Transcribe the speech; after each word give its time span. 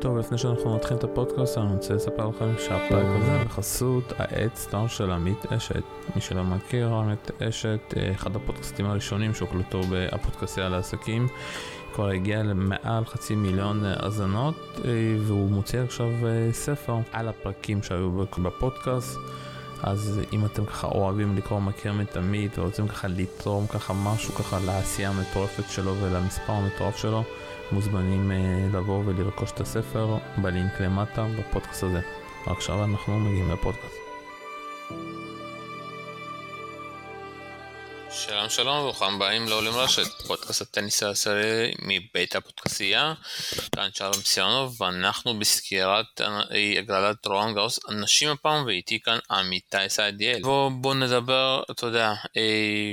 טוב, 0.00 0.18
לפני 0.18 0.38
שאנחנו 0.38 0.76
נתחיל 0.76 0.96
את 0.96 1.04
הפודקאסט, 1.04 1.58
אני 1.58 1.74
רוצה 1.74 1.94
לספר 1.94 2.28
לכם 2.28 2.58
שהפרק 2.58 3.06
הזה 3.06 3.44
בחסות 3.44 4.12
ה-Headstart 4.20 4.88
של 4.88 5.10
עמית 5.10 5.52
אשת. 5.52 5.82
מי 6.14 6.20
שלא 6.20 6.44
מכיר, 6.44 6.94
עמית 6.94 7.30
אשת, 7.42 7.80
אה, 7.96 8.10
אחד 8.12 8.36
הפודקאסטים 8.36 8.86
הראשונים 8.86 9.34
שהוקלטו 9.34 9.80
בפודקאסטיה 9.90 10.68
לעסקים, 10.68 11.28
כבר 11.94 12.08
הגיע 12.08 12.42
למעל 12.42 13.04
חצי 13.04 13.34
מיליון 13.34 13.84
אה, 13.84 13.94
האזנות, 13.96 14.54
אה, 14.84 14.90
והוא 15.20 15.50
מוציא 15.50 15.80
עכשיו 15.80 16.08
ספר 16.52 16.96
על 17.12 17.28
הפרקים 17.28 17.82
שהיו 17.82 18.10
בפודקאסט. 18.42 19.18
אז 19.82 20.20
אם 20.32 20.44
אתם 20.44 20.64
ככה 20.66 20.86
אוהבים 20.86 21.36
לקרוא 21.36 21.60
מכיר 21.60 21.92
מתמיד 21.92 22.50
ורוצים 22.58 22.88
ככה 22.88 23.08
לתרום 23.08 23.66
ככה 23.66 23.92
משהו 23.92 24.34
ככה 24.34 24.58
לעשייה 24.66 25.10
המטורפת 25.10 25.70
שלו 25.70 25.94
ולמספר 26.00 26.52
המטורף 26.52 26.96
שלו, 26.96 27.24
מוזמנים 27.72 28.30
uh, 28.30 28.76
לבוא 28.76 29.02
ולרכוש 29.06 29.50
את 29.50 29.60
הספר 29.60 30.18
בלינק 30.42 30.80
למטה 30.80 31.26
בפודקאסט 31.38 31.82
הזה. 31.82 32.00
עכשיו 32.46 32.84
אנחנו 32.84 33.20
מגיעים 33.20 33.50
לפודקאסט. 33.50 34.07
שלום 38.26 38.50
שלום 38.50 38.78
וברוכים 38.78 39.14
הבאים 39.14 39.48
לעולים 39.48 39.72
רשת, 39.72 40.06
פודקאסט 40.26 40.62
הטניס 40.62 41.02
העשירי 41.02 41.74
מבית 41.82 42.36
הפודקאסייה, 42.36 43.14
כאן 43.74 43.88
שלום 43.94 44.12
סיונוב 44.12 44.82
ואנחנו 44.82 45.38
בסקירת 45.38 46.20
הגרלת 46.78 47.26
רוען 47.26 47.54
גאוס 47.54 47.80
אנשים 47.88 48.28
הפעם 48.28 48.66
ואיתי 48.66 49.00
כאן 49.00 49.18
עמיתי 49.30 49.76
סעדיאל. 49.88 50.42
בואו 50.42 50.70
בוא 50.70 50.94
נדבר, 50.94 51.62
אתה 51.70 51.86
יודע, 51.86 52.12
אה, 52.36 52.92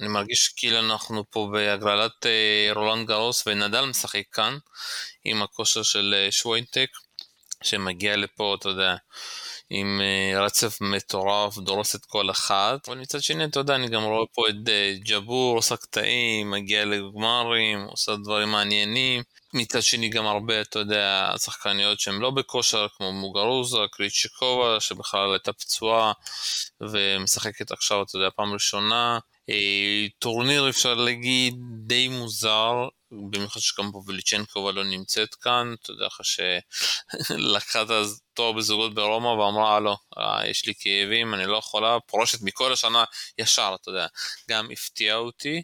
אני 0.00 0.08
מרגיש 0.08 0.48
כאילו 0.48 0.78
אנחנו 0.78 1.24
פה 1.30 1.48
בהגרלת 1.52 2.26
אה, 2.26 2.70
רולנד 2.74 3.08
גאוס 3.08 3.46
ונדל 3.46 3.84
משחק 3.84 4.24
כאן 4.32 4.58
עם 5.24 5.42
הכושר 5.42 5.82
של 5.82 6.14
אה, 6.16 6.32
שוויינטק 6.32 6.88
שמגיע 7.62 8.16
לפה, 8.16 8.56
אתה 8.58 8.68
יודע. 8.68 8.96
עם 9.70 10.00
אה, 10.00 10.44
רצף 10.44 10.78
מטורף, 10.80 11.58
דורס 11.58 11.94
את 11.94 12.04
כל 12.04 12.30
אחד, 12.30 12.78
אבל 12.88 12.98
מצד 12.98 13.22
שני, 13.22 13.44
אתה 13.44 13.60
יודע, 13.60 13.74
אני 13.74 13.88
גם 13.88 14.02
רואה 14.02 14.26
פה 14.34 14.48
את 14.48 14.68
אה, 14.68 14.94
ג'בור, 15.08 15.56
עושה 15.56 15.76
קטעים, 15.76 16.50
מגיע 16.50 16.84
לגמרים, 16.84 17.84
עושה 17.84 18.16
דברים 18.16 18.48
מעניינים. 18.48 19.22
מצד 19.54 19.82
שני 19.82 20.08
גם 20.08 20.26
הרבה, 20.26 20.60
אתה 20.60 20.78
יודע, 20.78 21.34
שחקניות 21.38 22.00
שהן 22.00 22.14
לא 22.14 22.30
בכושר, 22.30 22.86
כמו 22.96 23.12
מוגרוזה, 23.12 23.78
קריצ'יקובה, 23.92 24.80
שבכלל 24.80 25.32
הייתה 25.32 25.52
פצועה 25.52 26.12
ומשחקת 26.80 27.72
עכשיו, 27.72 28.02
אתה 28.02 28.16
יודע, 28.16 28.28
פעם 28.36 28.52
ראשונה. 28.52 29.18
אה, 29.50 30.06
טורניר 30.18 30.68
אפשר 30.68 30.94
להגיד 30.94 31.54
די 31.86 32.08
מוזר, 32.08 32.88
במיוחד 33.30 33.60
שגם 33.60 33.92
פבליוצ'נקובה 33.92 34.72
לא 34.72 34.84
נמצאת 34.84 35.34
כאן, 35.34 35.74
אתה 35.82 35.90
יודע 35.90 36.06
לך 36.06 36.20
שלקחה 36.22 37.82
את 37.82 37.88
התואר 37.90 38.52
בזוגות 38.52 38.94
ברומא 38.94 39.28
ואמרה 39.28 39.80
לא, 39.80 39.96
יש 40.44 40.66
לי 40.66 40.72
כאבים, 40.78 41.34
אני 41.34 41.46
לא 41.46 41.56
יכולה, 41.56 42.00
פורשת 42.06 42.42
מכל 42.42 42.72
השנה 42.72 43.04
ישר, 43.38 43.76
אתה 43.80 43.90
יודע, 43.90 44.06
גם 44.50 44.68
הפתיעה 44.72 45.16
אותי, 45.16 45.62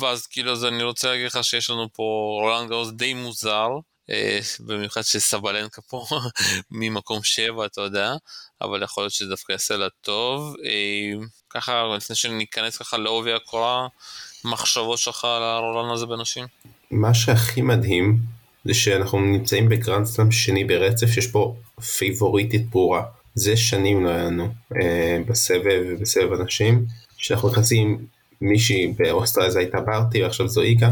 ואז 0.00 0.26
כאילו 0.26 0.52
אז 0.52 0.64
אני 0.64 0.82
רוצה 0.82 1.10
להגיד 1.10 1.26
לך 1.26 1.44
שיש 1.44 1.70
לנו 1.70 1.88
פה 1.92 2.02
רולאן 2.40 2.70
גארוס 2.70 2.90
די 2.90 3.14
מוזר, 3.14 3.68
אה, 4.10 4.38
במיוחד 4.60 5.02
שסבלנקה 5.02 5.82
פה 5.82 6.06
ממקום 6.70 7.22
שבע, 7.22 7.66
אתה 7.66 7.80
יודע, 7.80 8.12
אבל 8.60 8.82
יכול 8.82 9.02
להיות 9.02 9.12
שזה 9.12 9.28
דווקא 9.28 9.52
יעשה 9.52 9.76
לה 9.76 9.88
טוב. 10.00 10.56
אה, 10.64 11.26
ככה, 11.50 11.82
לפני 11.96 12.16
שניכנס 12.16 12.76
ככה 12.76 12.96
לעובי 12.96 13.32
הקורה, 13.32 13.88
מחשבות 14.44 14.98
שלך 14.98 15.24
על 15.24 15.42
הרולן 15.42 15.90
הזה 15.90 16.06
בנשים? 16.06 16.44
מה 16.90 17.14
שהכי 17.14 17.62
מדהים 17.62 18.18
זה 18.64 18.74
שאנחנו 18.74 19.20
נמצאים 19.20 19.68
בגרנדסלאם 19.68 20.30
שני 20.30 20.64
ברצף 20.64 21.06
שיש 21.06 21.26
פה 21.26 21.54
פייבוריטית 21.98 22.70
ברורה. 22.70 23.02
זה 23.34 23.56
שנים 23.56 24.04
לא 24.04 24.10
היה 24.10 24.24
לנו 24.24 24.48
אה, 24.82 25.18
בסבב 25.28 25.82
ובסבב 25.88 26.40
הנשים, 26.40 26.84
שאנחנו 27.16 27.48
נכנסים 27.48 27.98
מישהי 28.40 28.86
באוסטרליה 28.98 29.50
זה 29.50 29.58
הייתה 29.58 29.80
ברטי 29.80 30.22
ועכשיו 30.22 30.48
זו 30.48 30.62
איגה, 30.62 30.90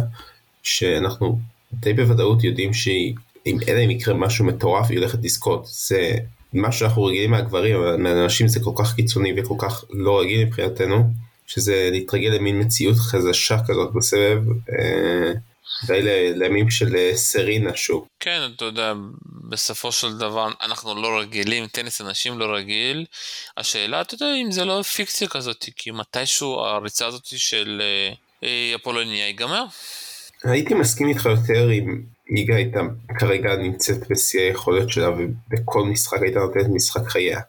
שאנחנו 0.62 1.38
די 1.72 1.92
בוודאות 1.92 2.44
יודעים 2.44 2.74
שהיא, 2.74 3.14
אם 3.46 3.58
אלא 3.68 3.84
אם 3.84 3.90
יקרה 3.90 4.14
משהו 4.14 4.44
מטורף 4.44 4.86
היא 4.90 4.98
הולכת 4.98 5.18
לזכות. 5.22 5.66
זה 5.66 6.14
מה 6.52 6.72
שאנחנו 6.72 7.04
רגילים 7.04 7.30
מהגברים, 7.30 7.76
אבל 7.76 7.96
מהנשים 7.96 8.48
זה 8.48 8.60
כל 8.60 8.72
כך 8.76 8.94
קיצוני 8.94 9.32
וכל 9.36 9.54
כך 9.58 9.84
לא 9.90 10.20
רגיל 10.20 10.44
מבחינתנו, 10.44 11.10
שזה 11.46 11.88
להתרגל 11.92 12.28
למין 12.28 12.60
מציאות 12.60 12.96
חזשה 12.96 13.56
כזאת 13.68 13.92
בסבב, 13.92 14.42
אה, 14.48 15.32
די 15.86 16.02
לימים 16.34 16.70
של 16.70 16.96
אה, 16.96 17.10
סרינה 17.14 17.76
שוב. 17.76 18.06
כן, 18.20 18.40
אתה 18.56 18.64
יודע, 18.64 18.92
בסופו 19.48 19.92
של 19.92 20.18
דבר 20.18 20.48
אנחנו 20.62 21.02
לא 21.02 21.20
רגילים, 21.20 21.66
טניס 21.66 22.00
אנשים 22.00 22.38
לא 22.38 22.54
רגיל. 22.54 23.04
השאלה, 23.56 24.00
אתה 24.00 24.14
יודע, 24.14 24.26
אם 24.42 24.52
זה 24.52 24.64
לא 24.64 24.82
פיקציה 24.82 25.28
כזאת, 25.28 25.64
כי 25.76 25.90
מתישהו 25.90 26.60
הריצה 26.60 27.06
הזאת 27.06 27.24
של 27.24 27.82
אה, 28.42 28.74
אפולוניה 28.74 29.26
ייגמר. 29.26 29.64
הייתי 30.44 30.74
מסכים 30.74 31.08
איתך 31.08 31.26
יותר 31.26 31.72
אם 31.72 32.02
ליגה 32.30 32.56
הייתה 32.56 32.80
כרגע 33.18 33.56
נמצאת 33.56 34.08
בשיא 34.10 34.40
היכולת 34.40 34.90
שלה 34.90 35.10
ובכל 35.10 35.84
משחק 35.84 36.18
הייתה 36.22 36.38
נותנת 36.38 36.66
משחק 36.74 37.08
חייה. 37.08 37.40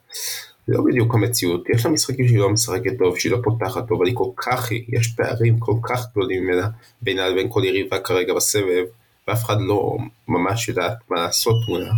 לא 0.68 0.84
בדיוק 0.84 1.14
המציאות, 1.14 1.68
יש 1.74 1.86
לה 1.86 1.92
משחקים 1.92 2.28
שהיא 2.28 2.38
לא 2.38 2.50
משחקת 2.50 2.98
טוב, 2.98 3.18
שהיא 3.18 3.32
לא 3.32 3.38
פותחת 3.44 3.88
טוב, 3.88 3.98
אבל 3.98 4.06
היא 4.06 4.16
כל 4.16 4.30
כך, 4.36 4.72
יש 4.88 5.06
פערים 5.06 5.58
כל 5.58 5.74
כך 5.82 6.10
גדולים 6.10 6.44
ממנה 6.44 6.68
בינה 7.02 7.28
לבין 7.28 7.46
כל 7.50 7.62
יריבה 7.64 7.98
כרגע 7.98 8.34
בסבב, 8.34 8.84
ואף 9.28 9.44
אחד 9.44 9.56
לא 9.60 9.96
ממש 10.28 10.68
יודעת 10.68 10.98
מה 11.10 11.22
לעשות 11.22 11.56
מולה. 11.68 11.92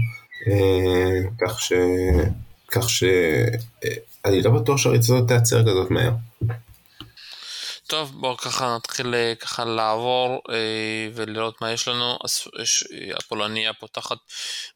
אה, 0.47 1.21
כך 1.41 1.61
ש... 1.61 1.73
כך 2.69 2.91
ש... 2.91 3.05
אה, 4.27 4.41
לא 4.43 4.51
בטוח 4.51 4.77
שהריצה 4.77 5.15
הזאת 5.15 5.29
תיעצר 5.29 5.63
כזאת 5.63 5.91
מהר. 5.91 6.13
טוב 7.89 8.13
בואו 8.21 8.37
ככה 8.37 8.77
נתחיל 8.77 9.15
אה, 9.15 9.35
ככה 9.41 9.65
לעבור 9.65 10.43
אה, 10.51 11.09
ולראות 11.15 11.61
מה 11.61 11.73
יש 11.73 11.89
לנו. 11.89 12.19
הפולניה 13.17 13.73
פותחת 13.73 14.19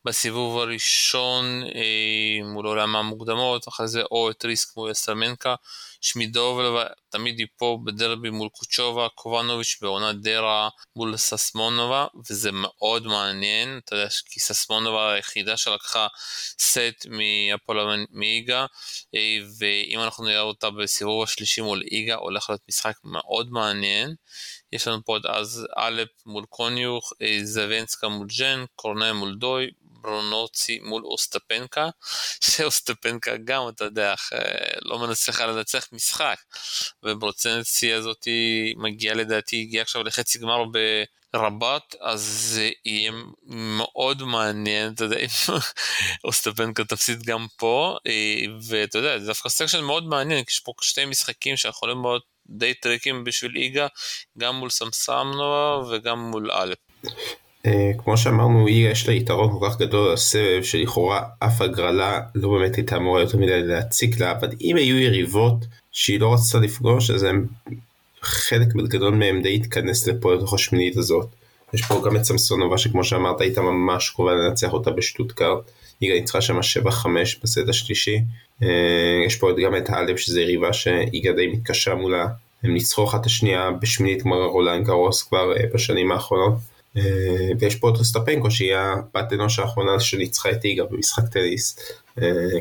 בסיבוב 0.04 0.58
הראשון 0.58 1.62
אה, 1.74 2.44
מול 2.52 2.66
עולם 2.66 2.96
המוקדמות, 2.96 3.68
אחרי 3.68 3.88
זה 3.88 4.02
או 4.10 4.30
את 4.30 4.44
ריסק 4.44 4.76
מול 4.76 4.94
סרמנקה. 4.94 5.54
שמידובל 6.02 6.86
תמיד 7.08 7.38
היא 7.38 7.46
פה 7.56 7.78
בדרבי 7.84 8.30
מול 8.30 8.48
קוצ'ובה, 8.48 9.08
קובנוביץ' 9.14 9.78
בעונת 9.80 10.22
דרה 10.22 10.68
מול 10.96 11.16
ססמונובה, 11.16 12.06
וזה 12.30 12.50
מאוד 12.52 13.06
מעניין, 13.06 13.80
אתה 13.84 13.96
יודע, 13.96 14.08
כי 14.30 14.40
ססמונובה 14.40 15.12
היחידה 15.12 15.56
שלקחה 15.56 16.06
סט 16.58 17.06
מהפועל 17.06 18.06
מאיגה, 18.10 18.66
אה, 19.14 19.38
ואם 19.58 20.00
אנחנו 20.00 20.24
נראה 20.24 20.40
אותה 20.40 20.70
בסיבוב 20.70 21.22
השלישי 21.22 21.60
מול 21.60 21.82
איגה, 21.90 22.14
הולך 22.14 22.50
להיות 22.50 22.62
משחק 22.68 22.96
מאוד 23.04 23.50
מעניין. 23.50 24.14
יש 24.72 24.88
לנו 24.88 25.04
פה 25.04 25.12
עוד 25.12 25.26
אז 25.26 25.66
אלפ 25.78 26.08
מול 26.26 26.44
קוניוך, 26.48 27.12
אה, 27.22 27.38
זוונסקה 27.42 28.08
מול 28.08 28.26
ג'ן, 28.38 28.64
קורנל 28.76 29.12
מול 29.12 29.34
דוי, 29.34 29.70
ברונוצי 30.02 30.80
מול 30.82 31.04
אוסטפנקה, 31.04 31.88
שאוסטפנקה 32.50 33.36
גם, 33.36 33.68
אתה 33.68 33.84
יודע, 33.84 34.14
לא 34.82 34.98
מצליחה 34.98 35.46
לנצח 35.46 35.88
משחק, 35.92 36.36
וברוצנצי 37.02 37.92
הזאת 37.92 38.28
מגיעה 38.76 39.14
לדעתי, 39.14 39.60
הגיעה 39.60 39.82
עכשיו 39.82 40.02
לחצי 40.02 40.38
גמר 40.38 40.64
ברבת, 41.34 41.94
אז 42.00 42.20
זה 42.20 42.70
יהיה 42.84 43.12
מאוד 43.78 44.22
מעניין, 44.22 44.92
אתה 44.92 45.04
יודע, 45.04 45.16
אם 45.24 45.28
אוסטפנקה 46.24 46.84
תפסיד 46.84 47.22
גם 47.22 47.46
פה, 47.56 47.96
אה, 48.06 48.42
ואתה 48.68 48.98
יודע, 48.98 49.18
זה 49.18 49.26
דווקא 49.26 49.48
section 49.48 49.80
מאוד 49.80 50.06
מעניין, 50.06 50.44
כי 50.44 50.52
יש 50.52 50.60
פה 50.60 50.72
שתי 50.80 51.04
משחקים 51.04 51.56
שיכולים 51.56 52.02
להיות 52.02 52.31
די 52.52 52.74
tricky 52.74 53.24
בשביל 53.24 53.56
איגה, 53.56 53.86
גם 54.38 54.56
מול 54.56 54.70
סמסונובה 54.70 55.88
וגם 55.88 56.18
מול 56.18 56.50
הלפ. 56.50 56.78
אה, 57.66 57.90
כמו 57.98 58.16
שאמרנו, 58.16 58.66
היא 58.66 58.88
יש 58.88 59.08
לה 59.08 59.14
יתרון 59.14 59.58
כל 59.58 59.66
כך 59.66 59.78
גדול 59.78 60.12
לסבב, 60.12 60.62
שלכאורה 60.62 61.22
אף 61.38 61.60
הגרלה 61.60 62.20
לא 62.34 62.48
באמת 62.48 62.76
הייתה 62.76 62.96
אמורה 62.96 63.20
יותר 63.20 63.38
מדי 63.38 63.62
להציק 63.62 64.20
לה, 64.20 64.32
אבל 64.32 64.48
אם 64.60 64.76
היו 64.76 64.98
יריבות 64.98 65.56
שהיא 65.92 66.20
לא 66.20 66.34
רצתה 66.34 66.58
לפגוש, 66.58 67.10
אז 67.10 67.22
הם, 67.22 67.46
חלק 68.22 68.68
גדול 68.68 69.14
מהם 69.14 69.42
די 69.42 69.54
התכנס 69.54 70.06
לפה 70.06 70.34
לתוך 70.34 70.54
השמינית 70.54 70.96
הזאת. 70.96 71.26
יש 71.74 71.82
פה 71.82 72.02
גם 72.04 72.16
את 72.16 72.24
סמסונובה 72.24 72.78
שכמו 72.78 73.04
שאמרת 73.04 73.40
הייתה 73.40 73.60
ממש 73.60 74.10
קרובה 74.10 74.32
לנצח 74.34 74.72
אותה 74.72 74.90
בשטוטקארט, 74.90 75.70
היא 76.02 76.12
ניצחה 76.12 76.40
שם 76.40 76.58
7-5 76.58 77.06
בסט 77.42 77.68
השלישי. 77.68 78.20
אה, 78.62 79.22
יש 79.26 79.36
פה 79.36 79.50
גם 79.64 79.76
את 79.76 79.90
האלב 79.90 80.16
שזה 80.16 80.40
יריבה 80.40 80.72
שהיא 80.72 81.32
די 81.36 81.46
מתקשה 81.46 81.94
מולה, 81.94 82.26
הם 82.62 82.74
ניצחו 82.74 83.04
אחת 83.04 83.26
השנייה 83.26 83.70
בשמינית 83.70 84.22
גמר 84.22 84.44
רולנד 84.44 84.86
גרוס 84.86 85.22
כבר 85.22 85.56
אה, 85.56 85.64
בשנים 85.74 86.12
האחרונות. 86.12 86.54
אה, 86.96 87.02
ויש 87.58 87.76
פה 87.76 87.90
את 87.90 87.94
אוסטפנקו 87.94 88.50
שהיא 88.50 88.74
הבת 88.76 89.32
אנוש 89.32 89.58
האחרונה 89.58 90.00
שניצחה 90.00 90.50
את 90.50 90.64
איגה 90.64 90.84
במשחק 90.84 91.28
טניס 91.28 91.78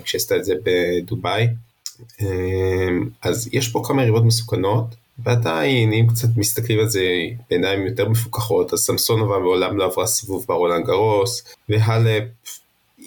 כשעשתה 0.03 0.35
את 0.35 0.45
זה 0.45 0.53
בדובאי. 0.63 1.47
אז 3.21 3.49
יש 3.51 3.67
פה 3.67 3.81
כמה 3.85 4.01
יריבות 4.01 4.23
מסוכנות 4.23 4.85
ועדיין, 5.23 5.93
אם 5.93 6.07
קצת 6.07 6.27
מסתכלים 6.37 6.79
על 6.79 6.89
זה 6.89 7.03
בעיניים 7.49 7.87
יותר 7.87 8.09
מפוקחות, 8.09 8.73
אז 8.73 8.79
סמסונובה 8.79 9.39
מעולם 9.39 9.77
לא 9.77 9.85
עברה 9.85 10.07
סיבוב 10.07 10.45
ברולנד 10.47 10.85
גרוס, 10.85 11.43
והלפ 11.69 12.23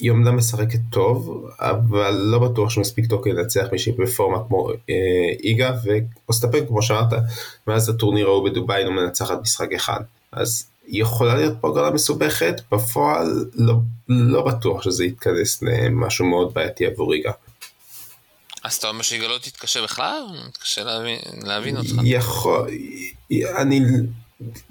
היא 0.00 0.10
אומנם 0.10 0.36
משחקת 0.36 0.78
טוב, 0.90 1.46
אבל 1.58 2.14
לא 2.14 2.38
בטוח 2.38 2.70
שמספיק 2.70 3.06
טוב 3.06 3.24
כדי 3.24 3.32
לנצח 3.32 3.66
מישהי 3.72 3.92
בפורמה 3.92 4.38
כמו 4.48 4.70
אה, 4.70 4.94
איגה, 5.44 5.76
ואוסטפן, 5.84 6.66
כמו 6.66 6.82
שאמרת, 6.82 7.12
מאז 7.66 7.88
הטורניר 7.88 8.26
ההוא 8.26 8.48
בדובאי 8.48 8.84
לא 8.84 8.90
מנצחת 8.90 9.40
משחק 9.42 9.72
אחד. 9.72 10.00
אז 10.32 10.66
היא 10.86 11.02
יכולה 11.02 11.34
להיות 11.34 11.54
פה 11.60 11.70
גדולה 11.70 11.90
מסובכת, 11.90 12.60
בפועל 12.72 13.46
לא, 13.54 13.74
לא 14.08 14.42
בטוח 14.42 14.82
שזה 14.82 15.04
יתכנס 15.04 15.62
למשהו 15.62 16.26
מאוד 16.26 16.54
בעייתי 16.54 16.86
עבור 16.86 17.12
איגה. 17.12 17.32
אז 18.64 18.74
אתה 18.74 18.88
אומר 18.88 19.02
שאיגה 19.02 19.28
לא 19.28 19.38
תתקשה 19.38 19.82
בכלל? 19.82 20.22
מתקשה 20.48 20.84
להבין, 20.84 21.18
להבין 21.42 21.76
אותך. 21.76 21.92
יכול, 22.04 22.70
אני, 23.56 23.80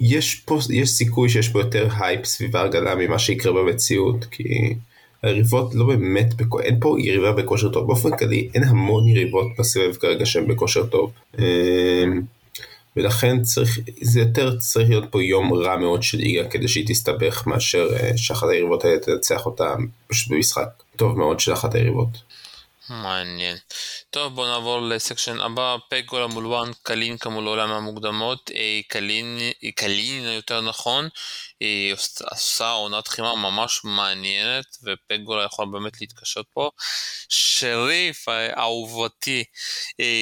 יש 0.00 0.34
פה, 0.34 0.58
יש 0.70 0.90
סיכוי 0.90 1.28
שיש 1.28 1.48
פה 1.48 1.60
יותר 1.60 1.88
הייפ 2.00 2.24
סביב 2.24 2.56
ההרגלה 2.56 2.94
ממה 2.94 3.18
שיקרה 3.18 3.52
במציאות, 3.52 4.24
כי 4.24 4.74
היריבות 5.24 5.74
לא 5.74 5.86
באמת, 5.86 6.34
אין 6.60 6.76
פה 6.80 6.96
יריבה 6.98 7.32
בכושר 7.32 7.68
טוב, 7.68 7.86
באופן 7.86 8.16
כללי 8.16 8.48
אין 8.54 8.64
המון 8.64 9.08
יריבות 9.08 9.46
בסבב 9.58 9.94
כרגע 9.94 10.26
שהן 10.26 10.48
בכושר 10.48 10.86
טוב. 10.86 11.12
אמ, 11.38 12.22
ולכן 12.96 13.42
צריך, 13.42 13.78
זה 14.00 14.20
יותר 14.20 14.56
צריך 14.58 14.88
להיות 14.88 15.04
פה 15.10 15.22
יום 15.22 15.52
רע 15.52 15.76
מאוד 15.76 16.02
של 16.02 16.18
איגה 16.18 16.48
כדי 16.48 16.68
שהיא 16.68 16.86
תסתבך 16.86 17.46
מאשר 17.46 17.88
אה, 17.96 18.16
שאחת 18.16 18.48
היריבות 18.48 18.84
האלה 18.84 18.98
תנצח 18.98 19.46
אותה 19.46 19.74
פשוט 20.06 20.32
במשחק 20.32 20.68
טוב 20.96 21.18
מאוד 21.18 21.40
של 21.40 21.52
אחת 21.52 21.74
היריבות. 21.74 22.33
מעניין. 22.88 23.56
טוב 24.10 24.34
בוא 24.34 24.46
נעבור 24.46 24.82
לסקשן 24.82 25.40
הבא, 25.40 25.76
פגולה 25.90 26.26
מול 26.26 26.46
וואן, 26.46 26.70
קלינקה 26.82 27.28
מול 27.28 27.46
עולם 27.46 27.70
המוקדמות, 27.70 28.50
אה, 28.54 28.80
קלין, 28.88 29.38
קלין 29.74 30.24
יותר 30.24 30.60
נכון, 30.60 31.08
היא 31.60 31.94
אה, 31.94 31.96
עושה 32.30 32.70
עונת 32.70 33.08
חימה 33.08 33.36
ממש 33.36 33.80
מעניינת 33.84 34.64
ופגולה 34.82 35.44
יכול 35.44 35.66
באמת 35.72 36.00
להתקשות 36.00 36.46
פה. 36.52 36.70
שריף 37.28 38.28
אהובתי 38.58 39.44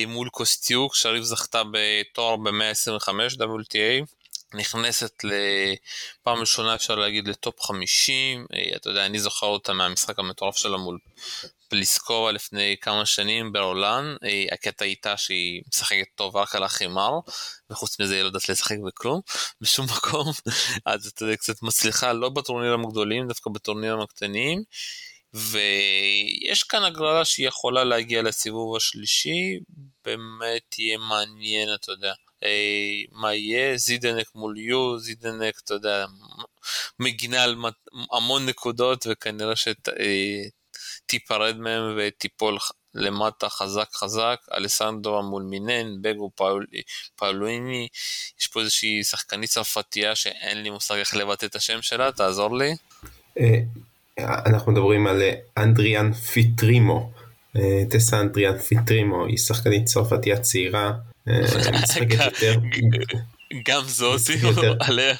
מול 0.06 0.28
קוסטיוק, 0.28 0.94
שריף 0.94 1.24
זכתה 1.24 1.62
בתואר 1.72 2.36
ב-125 2.36 3.08
WTA. 3.38 4.04
נכנסת 4.54 5.24
לפעם 5.24 6.38
ראשונה 6.38 6.74
אפשר 6.74 6.94
להגיד 6.94 7.28
לטופ 7.28 7.60
50, 7.60 8.46
אתה 8.76 8.90
יודע, 8.90 9.06
אני 9.06 9.18
זוכר 9.18 9.46
אותה 9.46 9.72
מהמשחק 9.72 10.18
המטורף 10.18 10.56
שלה 10.56 10.76
מול 10.76 10.98
פליסקובה 11.72 12.32
לפני 12.32 12.76
כמה 12.80 13.06
שנים 13.06 13.52
ברולן, 13.52 14.16
הקטע 14.52 14.84
איתה 14.84 15.16
שהיא 15.16 15.62
משחקת 15.68 16.06
טוב 16.14 16.36
רק 16.36 16.54
על 16.54 16.62
החימר, 16.62 17.10
וחוץ 17.70 18.00
מזה 18.00 18.14
היא 18.14 18.22
לא 18.22 18.26
יודעת 18.26 18.48
לשחק 18.48 18.76
בכלום, 18.86 19.20
בשום 19.60 19.86
מקום, 19.86 20.26
אז 20.86 21.06
אתה 21.06 21.24
יודע, 21.24 21.36
קצת 21.36 21.62
מצליחה 21.62 22.12
לא 22.12 22.28
בטורנירים 22.28 22.84
הגדולים, 22.84 23.28
דווקא 23.28 23.50
בטורנירים 23.50 24.00
הקטנים, 24.00 24.62
ויש 25.34 26.62
כאן 26.62 26.84
הגרלה 26.84 27.24
שהיא 27.24 27.48
יכולה 27.48 27.84
להגיע 27.84 28.22
לסיבוב 28.22 28.76
השלישי, 28.76 29.58
באמת 30.04 30.62
תהיה 30.68 30.98
מעניין, 30.98 31.68
אתה 31.74 31.92
יודע. 31.92 32.12
אה, 32.44 33.02
מה 33.12 33.34
יהיה, 33.34 33.76
זידנק 33.76 34.26
מול 34.34 34.58
יו, 34.58 34.98
זידנק, 34.98 35.54
אתה 35.64 35.74
יודע, 35.74 36.06
מגינה 36.98 37.42
על 37.42 37.56
המון 38.12 38.46
נקודות 38.46 39.06
וכנראה 39.10 39.56
שתיפרד 41.06 41.56
מהם 41.56 41.98
ותיפול 41.98 42.58
למטה 42.94 43.48
חזק 43.48 43.88
חזק, 43.94 44.36
אלכסנדרובה 44.56 45.22
מול 45.22 45.42
מינן, 45.42 46.02
בגו 46.02 46.30
מול, 46.34 46.66
פאוליני, 47.16 47.88
יש 48.40 48.46
פה 48.46 48.60
איזושהי 48.60 49.04
שחקנית 49.04 49.50
צרפתייה 49.50 50.14
שאין 50.14 50.62
לי 50.62 50.70
מושג 50.70 50.94
איך 50.94 51.16
לבטא 51.16 51.46
את 51.46 51.54
השם 51.54 51.82
שלה, 51.82 52.12
תעזור 52.12 52.58
לי. 52.58 52.74
אה, 53.40 53.58
אנחנו 54.18 54.72
מדברים 54.72 55.06
על 55.06 55.22
אנדריאנג'אפיטרימו, 55.58 57.12
אה, 57.56 57.82
טסה 57.90 58.20
אנדריאנג'אפיטרימו, 58.20 59.26
היא 59.26 59.38
שחקנית 59.38 59.84
צרפתייה 59.84 60.40
צעירה. 60.40 60.92
גם 63.68 63.82
זוזי, 63.84 64.34
עליה 64.88 65.14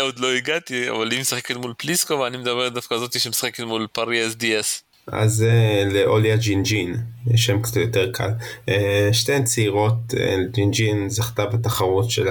עוד 0.00 0.18
לא 0.18 0.32
הגעתי, 0.32 0.90
אבל 0.90 1.10
היא 1.10 1.20
משחקת 1.20 1.56
מול 1.56 1.74
פלישקובה 1.76 2.14
ואני 2.14 2.36
מדבר 2.36 2.68
דווקא 2.68 2.98
זאתי 2.98 3.18
שמשחקת 3.18 3.60
מול 3.60 3.86
פאריסאס 3.92 4.26
דיאס. 4.26 4.82
אז 5.06 5.42
אה, 5.42 5.84
לאוליה 5.92 6.36
ז'אנז'אן, 6.36 6.96
שם 7.36 7.62
קצת 7.62 7.76
יותר 7.76 8.12
קל. 8.12 8.30
אה, 8.68 9.08
שתיהן 9.12 9.44
צעירות, 9.44 9.94
אה, 10.16 10.36
ז'אנז'אן 10.50 11.08
זכתה 11.08 11.46
בתחרות 11.46 12.10
של 12.10 12.28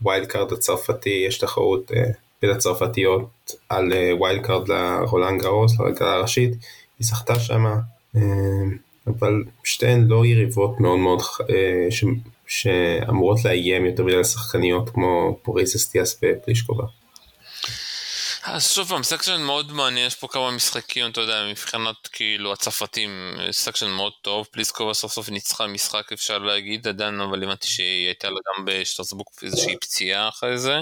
ה 0.00 0.05
wild 0.05 0.26
card 0.26 0.52
הצרפתי, 0.52 1.24
יש 1.28 1.38
תחרות 1.38 1.90
בין 2.42 2.50
הצרפתיות 2.50 3.50
על 3.68 3.92
wild 4.18 4.46
card 4.46 4.68
לרולאן 4.68 5.42
גארוס, 5.42 5.80
להגרלה 5.80 6.12
הראשית, 6.12 6.50
היא 6.98 7.06
זכתה 7.06 7.40
שמה. 7.40 7.74
אבל 9.06 9.44
שתיהן 9.64 10.06
לא 10.08 10.26
יריבות 10.26 10.80
מאוד 10.80 10.98
מאוד 10.98 11.20
ש... 11.90 12.04
שאמורות 12.48 13.44
לאיים 13.44 13.86
יותר 13.86 14.04
מדי 14.04 14.16
לשחקניות 14.16 14.90
כמו 14.90 15.38
פאריסאס 15.42 15.76
דיאס 15.76 16.20
ופלישקובה. 16.22 16.84
אז 18.42 18.72
שוב 18.72 18.88
פעם, 18.88 19.02
section 19.02 19.40
מאוד 19.40 19.72
מעניין, 19.72 20.06
יש 20.06 20.14
פה 20.14 20.28
כמה 20.28 20.50
משחקים, 20.50 21.10
אתה 21.10 21.20
יודע, 21.20 21.46
מבחינת 21.50 22.06
כאילו 22.12 22.52
הצרפתים, 22.52 23.10
section 23.50 23.90
מאוד 23.90 24.12
טוב, 24.22 24.46
פלישקובה 24.50 24.94
סוף 24.94 25.12
סוף 25.12 25.28
ניצחה 25.30 25.66
משחק 25.66 26.12
אפשר 26.12 26.38
להגיד, 26.38 26.88
עדיין 26.88 27.20
אבל 27.20 27.44
הבנתי 27.44 27.66
שהיא 27.66 28.06
הייתה 28.06 28.30
לה 28.30 28.36
גם 28.46 28.64
בשטרסבורג 28.64 29.26
איזושהי 29.42 29.76
פציעה 29.76 30.28
אחרי 30.28 30.58
זה. 30.58 30.80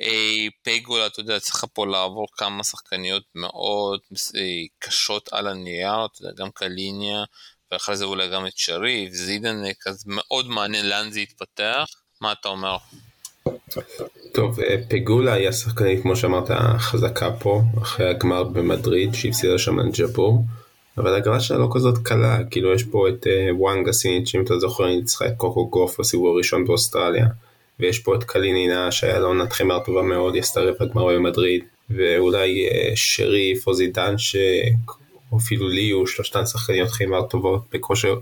אה, 0.00 0.46
פגולה, 0.62 1.06
אתה 1.06 1.20
יודע, 1.20 1.40
צריכה 1.40 1.66
פה 1.66 1.86
לעבור 1.86 2.26
כמה 2.36 2.64
שחקניות 2.64 3.24
מאוד 3.34 4.00
אה, 4.36 4.40
קשות 4.78 5.28
על 5.32 5.46
הנייר, 5.46 6.04
אתה 6.04 6.22
יודע, 6.22 6.42
גם 6.42 6.50
קליניה, 6.50 7.24
ואחרי 7.72 7.96
זה 7.96 8.04
אולי 8.04 8.28
גם 8.28 8.46
את 8.46 8.52
שריף, 8.56 9.12
זידנק, 9.12 9.86
אז 9.86 10.04
מאוד 10.06 10.48
מעניין 10.48 10.88
לאן 10.88 11.10
זה 11.10 11.20
יתפתח, 11.20 11.86
מה 12.20 12.32
אתה 12.32 12.48
אומר? 12.48 12.76
טוב, 14.32 14.60
אה, 14.60 14.76
פגולה 14.88 15.32
היא 15.32 15.48
השחקנית, 15.48 16.02
כמו 16.02 16.16
שאמרת, 16.16 16.50
חזקה 16.78 17.30
פה, 17.32 17.62
אחרי 17.82 18.08
הגמר 18.10 18.44
במדריד, 18.44 19.14
שהפסידה 19.14 19.58
שם 19.58 19.78
על 19.78 19.90
ג'בור, 19.98 20.44
אבל 20.98 21.14
הגרלה 21.14 21.40
שלה 21.40 21.58
לא 21.58 21.68
כזאת 21.74 21.98
קלה, 21.98 22.38
כאילו 22.50 22.74
יש 22.74 22.82
פה 22.84 23.08
את 23.08 23.26
וואנג 23.58 23.88
הסינית, 23.88 24.26
שאם 24.26 24.44
אתה 24.44 24.58
זוכר, 24.58 24.84
היא 24.84 24.96
ניצחה 24.96 25.26
את 25.26 25.32
קוקו 25.36 25.66
גוף 25.66 26.00
בסיבוב 26.00 26.34
הראשון 26.34 26.64
באוסטרליה. 26.64 27.26
ויש 27.80 27.98
פה 27.98 28.14
את 28.14 28.24
קלינינה 28.24 28.92
שהיה 28.92 29.18
לו 29.18 29.26
עונת 29.26 29.52
חימר 29.52 29.78
טובה 29.84 30.02
מאוד, 30.02 30.34
היא 30.34 30.42
עשתה 30.42 30.60
רבע 30.60 30.84
גמר 30.84 31.06
במדריד, 31.06 31.64
ואולי 31.90 32.68
אה, 32.68 32.92
שריף 32.94 33.66
או 33.66 33.74
זידן 33.74 34.18
ש... 34.18 34.36
או 35.32 35.38
אפילו 35.38 35.68
ליו, 35.68 36.06
שלושתן 36.06 36.46
שחקניות 36.46 36.90
חימר 36.90 37.22
טובות 37.22 37.62
בכושר, 37.72 38.14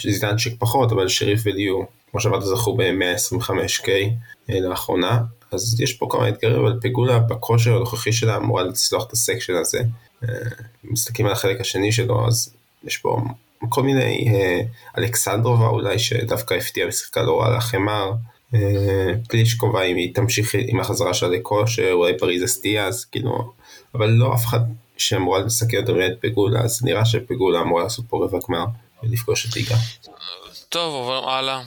זידן 0.00 0.38
שיק 0.38 0.54
פחות, 0.58 0.92
אבל 0.92 1.08
שריף 1.08 1.40
וליו, 1.44 1.82
כמו 2.10 2.20
שאמרת, 2.20 2.42
זכו 2.42 2.76
ב-125K 2.76 3.88
אה, 4.50 4.60
לאחרונה, 4.60 5.20
אז 5.52 5.80
יש 5.80 5.92
פה 5.92 6.06
כמה 6.10 6.28
אתגרים, 6.28 6.58
אבל 6.58 6.78
פגולה 6.82 7.18
בכושר 7.18 7.76
הנוכחי 7.76 8.12
שלה 8.12 8.36
אמורה 8.36 8.62
לצלוח 8.62 9.06
את 9.06 9.12
הסקשן 9.12 9.54
הזה. 9.54 9.80
אה, 10.24 10.34
מסתכלים 10.84 11.26
על 11.26 11.32
החלק 11.32 11.60
השני 11.60 11.92
שלו, 11.92 12.28
אז 12.28 12.54
יש 12.84 12.96
פה 12.96 13.20
כל 13.68 13.82
מיני, 13.82 14.28
אלכסנדרובה 14.98 15.66
אולי 15.66 15.98
שדווקא 15.98 16.54
הפתיע 16.54 16.86
ושיחקה 16.88 17.22
לא 17.22 17.40
רע 17.40 17.56
לחמר. 17.56 18.12
פלישקובה 19.28 19.82
אם 19.82 19.96
היא 19.96 20.14
תמשיך 20.14 20.54
עם 20.54 20.80
החזרה 20.80 21.14
שלה 21.14 21.28
לכושר, 21.28 21.92
אולי 21.92 22.18
פאריסאס 22.18 22.44
דיאס, 22.44 23.04
כאילו, 23.04 23.52
אבל 23.94 24.10
לא 24.10 24.34
אף 24.34 24.44
אחד 24.44 24.60
שאמורה 24.96 25.38
לסכן 25.38 25.76
יותר 25.76 26.06
את 26.06 26.12
פגולה, 26.20 26.60
אז 26.60 26.84
נראה 26.84 27.04
שפגולה 27.04 27.60
אמורה 27.60 27.82
לעשות 27.82 28.04
פה 28.08 28.24
רבע 28.24 28.38
גמר 28.48 28.64
ולפגוש 29.02 29.46
את 29.46 29.56
איגה. 29.56 29.76
טוב, 30.68 30.94
עוברים 30.94 31.28
הלאה. 31.28 31.62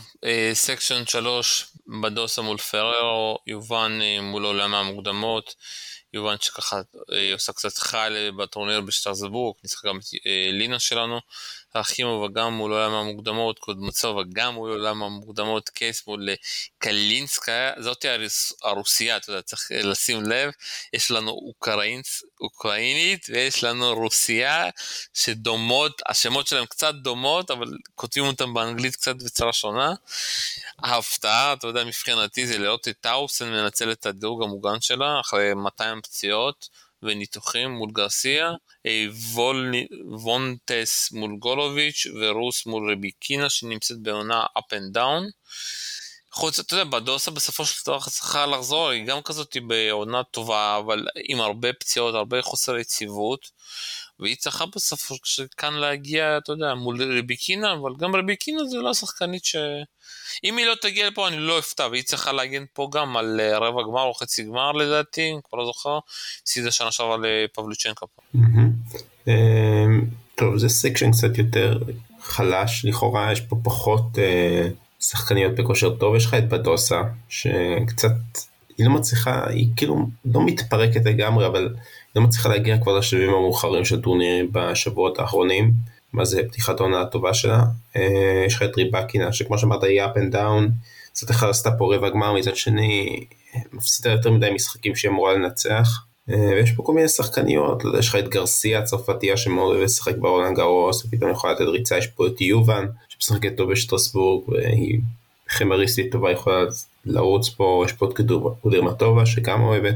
section 0.53 1.05
3, 1.05 1.65
בדוסה 2.01 2.41
מול 2.41 2.58
פררו, 2.58 3.38
יובן 3.48 4.00
אה, 4.01 4.22
מול 4.22 4.46
עולם 4.46 4.74
המוקדמות. 4.74 5.55
יובן 6.13 6.36
שככה 6.41 6.82
אה, 7.13 7.34
עושה 7.34 7.53
קצת 7.53 7.77
חייל 7.77 8.32
בטורניר 8.32 8.82
בשטרסבורג, 8.82 9.55
ניצחה 9.63 9.88
גם 9.88 9.98
את 9.98 10.03
אה, 10.25 10.50
לינה 10.51 10.79
שלנו. 10.79 11.20
רחימובה 11.75 12.34
גם 12.34 12.53
מול 12.53 12.74
עולם 12.74 12.91
המוקדמות, 12.91 13.60
קודרמטובה 13.60 14.22
גם 14.34 14.53
מול 14.53 14.70
עולם 14.70 15.03
המוקדמות, 15.03 15.70
קייס 15.70 16.08
מול 16.08 16.29
קלינסקה, 16.77 17.72
זאת 17.79 18.05
הרוסייה, 18.63 19.17
אתה 19.17 19.29
יודע, 19.29 19.41
צריך 19.41 19.72
לשים 19.72 20.24
לב, 20.24 20.51
יש 20.94 21.12
לנו 21.12 21.32
אוקראינס, 21.32 22.24
אוקראינית 22.41 23.25
ויש 23.29 23.63
לנו 23.63 23.94
רוסייה 23.94 24.70
שדומות, 25.13 26.01
השמות 26.10 26.48
שלהם 26.48 26.65
קצת 26.65 26.96
דומות, 26.96 27.51
אבל 27.51 27.67
כותבים 27.96 28.25
אותם 28.25 28.53
באנגלית 28.53 28.96
קצת 28.96 29.15
בצורה 29.15 29.53
שונה. 29.53 29.94
ההפתעה, 30.79 31.53
אתה 31.53 31.67
יודע, 31.67 31.84
מבחינתי 31.84 32.48
זה 32.48 32.58
לראות 32.58 32.88
את 32.88 32.96
טאוסן 33.01 33.50
מנצל 33.50 33.91
את 33.91 34.05
הדירוג 34.05 34.44
המוגן 34.44 34.82
שלה 34.82 35.20
אחרי 35.20 35.53
200 35.53 36.01
פציעות. 36.01 36.85
וניתוחים 37.05 37.71
מול 37.71 37.89
גרסיה, 37.91 38.51
וול, 39.33 39.74
וונטס 40.24 41.12
מול 41.12 41.35
גולוביץ' 41.39 42.07
ורוס 42.21 42.65
מול 42.65 42.91
רביקינה 42.91 43.50
שנמצאת 43.50 43.97
בעונה 44.01 44.45
up 44.57 44.74
and 44.74 44.97
down. 44.97 45.31
חוץ, 46.36 46.60
אתה 46.60 46.74
יודע, 46.74 46.84
בדוסה 46.84 47.32
בסופו 47.32 47.65
של 47.65 47.82
דבר 47.86 48.00
צריכה 48.00 48.46
לחזור, 48.46 48.89
היא 48.89 49.06
גם 49.06 49.22
כזאת 49.22 49.58
בעונה 49.68 50.24
טובה, 50.24 50.77
אבל 50.77 51.06
עם 51.27 51.42
הרבה 51.42 51.74
פציעות, 51.74 52.15
הרבה 52.15 52.42
חוסר 52.42 52.77
יציבות, 52.77 53.51
והיא 54.20 54.36
צריכה 54.36 54.65
בסופו 54.75 55.15
של 55.24 55.46
כאן 55.58 55.74
להגיע, 55.74 56.38
אתה 56.38 56.51
יודע, 56.51 56.74
מול 56.74 57.18
ריבקינה, 57.19 57.74
אבל 57.74 57.92
גם 58.00 58.15
ריבקינה 58.15 58.65
זה 58.65 58.77
לא 58.77 58.94
שחקנית 58.94 59.46
ש... 59.46 59.56
אם 60.44 60.58
היא 60.58 60.65
לא 60.65 60.74
תגיע 60.82 61.08
לפה 61.08 61.27
אני 61.27 61.38
לא 61.38 61.60
אופתע, 61.60 61.88
והיא 61.88 62.04
צריכה 62.04 62.32
להגן 62.32 62.63
פה 62.74 62.89
גם 62.92 63.18
על 63.18 63.39
אה, 63.39 63.58
רבע 63.58 63.84
גמר 63.84 64.04
או 64.04 64.13
חצי 64.13 64.44
גמר 64.44 64.72
לדעתי, 64.72 65.32
אני 65.32 65.42
כבר 65.50 65.58
לא 65.60 65.65
זוכר, 65.65 66.00
הפסידה 66.42 66.72
שנה 66.72 66.92
שעברה 66.92 67.18
לפבליוצ'נקובה 67.22 68.05
פה. 68.15 68.22
אמ, 69.27 70.01
טוב, 70.36 70.58
זה 70.58 70.70
section 70.69 71.12
קצת 71.12 71.38
יותר 71.38 71.80
חלש, 72.22 72.86
לכאורה 72.86 73.32
יש 73.32 73.42
פה 73.42 73.56
פחות 73.63 74.20
אה, 74.20 74.68
שחקניות 75.09 75.55
בכושר 75.55 75.95
טוב, 75.95 76.15
יש 76.15 76.25
לך 76.25 76.33
את 76.33 76.50
בדוסה, 76.50 77.01
שקצת, 77.29 78.12
היא 78.77 78.85
לא 78.85 78.91
מצליחה, 78.93 79.50
היא 79.50 79.67
כאילו 79.75 80.07
לא 80.25 80.45
מתפרקת 80.45 81.05
לגמרי, 81.05 81.47
אבל 81.47 81.63
היא 81.63 81.71
לא 82.15 82.21
מצליחה 82.21 82.50
להגיע 82.50 82.77
כבר 82.77 82.97
לשלבים 82.97 83.29
המאוחרים 83.29 83.85
של 83.85 84.01
טורנירים 84.01 84.50
בשבועות 84.51 85.19
האחרונים. 85.19 85.71
מה 86.13 86.25
זה 86.25 86.41
פתיחת 86.47 86.79
העונה 86.79 87.01
הטובה 87.01 87.33
שלה. 87.33 87.63
אה, 87.95 88.43
יש 88.47 88.55
לך 88.55 88.63
את 88.63 88.77
ריבקינה 88.77 89.33
שכמו 89.33 89.57
שאמרת 89.57 89.83
היא 89.83 90.03
up 90.03 90.17
and 90.17 90.33
down, 90.33 90.71
קצת 91.12 91.31
אחד 91.31 91.50
עשתה 91.50 91.71
פה 91.77 91.95
רבע 91.95 92.09
גמר 92.09 92.33
מצד 92.33 92.55
שני 92.55 93.25
מפסידה 93.74 94.12
יותר 94.12 94.31
מדי 94.31 94.50
משחקים 94.51 94.95
שהיא 94.95 95.12
אמורה 95.12 95.33
לנצח. 95.33 96.05
אה, 96.29 96.36
ויש 96.36 96.72
פה 96.72 96.84
כל 96.84 96.94
מיני 96.94 97.08
שחקניות, 97.08 97.84
לא 97.84 97.89
יודע, 97.89 98.00
יש 98.00 98.10
לך 98.10 98.15
את 98.15 98.27
גרסיה 98.29 98.79
הצרפתייה 98.79 99.38
שמאוד 99.38 99.72
אוהב 99.72 99.84
לשחק 99.84 100.15
בעולם 100.15 100.53
גרוס, 100.53 101.05
ופתאום 101.05 101.32
יכולה 101.32 101.53
לתת 101.53 101.62
ריצה, 101.62 101.98
יש 101.98 102.08
פה 102.08 102.27
את 102.27 102.41
יובן 102.41 102.86
שמשחקת 103.10 103.58
טוב 103.58 103.72
בשטרסבורג, 103.72 104.50
והיא 104.50 105.00
חמריסטית 105.50 106.12
טובה, 106.12 106.32
יכולה 106.32 106.63
לרוץ 107.05 107.50
פה, 107.50 107.84
יש 107.86 107.94
פה 107.94 108.05
את 108.05 108.13
קודרמטובה 108.62 109.25
שגם 109.25 109.62
אוהבת 109.62 109.96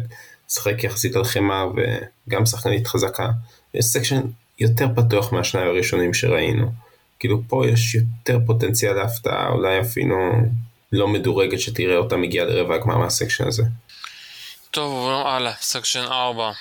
לשחק 0.49 0.83
יחסית 0.83 1.15
על 1.15 1.23
חמר 1.23 1.71
וגם 2.27 2.45
שחקנית 2.45 2.87
חזקה. 2.87 3.29
יש 3.73 3.85
section 3.85 4.21
יותר 4.59 4.87
פתוח 4.95 5.33
מהשניים 5.33 5.67
הראשונים 5.67 6.13
שראינו. 6.13 6.71
כאילו 7.19 7.41
פה 7.47 7.67
יש 7.67 7.95
יותר 7.95 8.39
פוטנציאל 8.45 8.93
להפתעה, 8.93 9.49
אולי 9.49 9.81
אפילו 9.81 10.15
לא 10.91 11.07
מדורגת 11.07 11.59
שתראה 11.59 11.97
אותה 11.97 12.17
מגיעה 12.17 12.45
לרבע 12.45 12.75
הגמר 12.75 12.97
מה 12.97 13.08
section 13.08 13.47
הזה. 13.47 13.63
טוב, 14.71 15.09
הלאה, 15.09 15.53
section 15.61 16.03
4. 16.03 16.51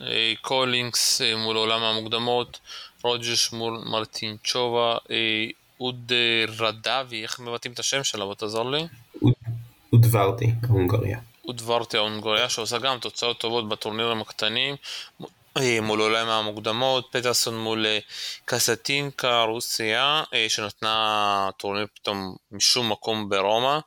אה, 0.00 0.32
קולינגס 0.40 1.20
אה, 1.20 1.36
מול 1.36 1.56
עולם 1.56 1.82
המוקדמות, 1.82 2.60
רוג'ש 3.02 3.52
מול 3.52 3.82
מרטינצובה, 3.86 4.96
אה, 5.10 5.46
אודוורדי, 5.80 7.22
איך 7.22 7.40
מבטאים 7.40 7.72
את 7.72 7.78
השם 7.78 8.04
שלה? 8.04 8.24
בוא 8.24 8.34
תעזור 8.34 8.70
לי. 8.70 8.86
אודוורדי, 9.92 10.52
הונגריה. 10.68 11.18
אודוורדי 11.44 11.96
ההונגריה, 11.96 12.48
שעושה 12.48 12.78
גם 12.78 12.98
תוצאות 12.98 13.40
טובות 13.40 13.68
בטורנירים 13.68 14.20
הקטנים, 14.20 14.76
מול 15.82 16.00
עולם 16.00 16.28
המוקדמות, 16.28 17.08
פטרסון 17.12 17.58
מול 17.58 17.86
אה, 17.86 17.98
קסטקינה 18.44 19.42
רוסיה 19.42 20.22
אה, 20.34 20.46
שנתנה 20.48 21.50
טורניר 21.56 21.86
פתאום 21.94 22.36
משום 22.52 22.92
מקום 22.92 23.28
ברומא, 23.28 23.78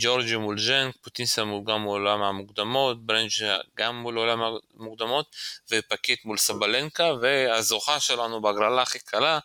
ג'ורג'י 0.00 0.36
מול 0.36 0.58
ז'אנג, 0.58 0.96
פוטינצבה 1.02 1.44
מול 1.44 1.62
גם 1.66 1.80
מול 1.80 2.00
עולם 2.00 2.22
המוקדמות, 2.22 3.06
ברנגל 3.06 3.30
גם 3.76 3.96
מול 3.96 4.16
עולם 4.16 4.40
המוקדמות 4.76 5.36
ופאקט 5.70 6.24
מול 6.24 6.36
סבלנקה 6.36 7.12
והזוכה 7.20 8.00
שלנו 8.00 8.42
בהגרלה 8.42 8.82
הכי 8.82 8.98
קלה 8.98 9.38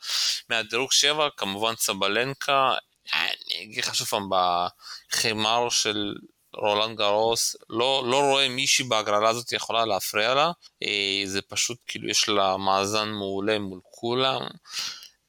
מהדירוג 0.50 0.92
7 0.92 1.28
כמובן 1.38 1.74
סבלנקה 1.76 2.74
אני 3.14 3.64
אגיד 3.64 3.84
לך 3.84 3.96
שוב 3.96 4.08
פעם 4.08 4.30
בחמר 4.30 5.70
של 5.70 6.14
רולנד 6.54 6.98
גרוס, 6.98 7.56
לא, 7.70 8.04
לא 8.06 8.20
רואה 8.20 8.50
מישהי 8.50 8.86
בהגרלה 8.86 9.30
הזאת 9.30 9.52
יכולה 9.52 9.86
להפריע 9.86 10.34
לה, 10.34 10.52
אה, 10.84 11.22
זה 11.26 11.42
פשוט 11.42 11.78
כאילו 11.88 12.10
יש 12.10 12.30
לה 12.30 12.58
מאזן 12.58 13.10
מעולה 13.10 13.60
מול 13.60 13.80
כולם. 13.84 14.42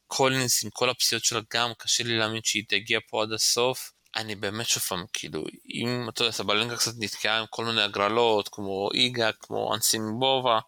קולינס 0.06 0.64
עם 0.64 0.70
כל 0.70 0.90
הפציעות 0.90 1.24
שלה 1.24 1.40
גם 1.54 1.70
קשה 1.78 2.04
לי 2.04 2.18
להאמין 2.18 2.40
שהיא 2.44 2.64
תגיע 2.68 2.98
פה 3.08 3.22
עד 3.22 3.32
הסוף. 3.32 3.92
אני 4.16 4.34
באמת 4.34 4.66
שוב 4.66 4.82
פעם, 4.82 5.04
כאילו, 5.12 5.44
אם 5.74 6.06
אתה 6.08 6.22
יודע, 6.22 6.32
סבלנקה 6.32 6.76
קצת 6.76 6.92
נתקעה 6.98 7.38
עם 7.38 7.44
כל 7.50 7.64
מיני 7.64 7.82
הגרלות, 7.82 8.48
כמו 8.52 8.88
איגה, 8.94 9.30
כמו 9.32 9.74
אנסימבובה, 9.74 10.58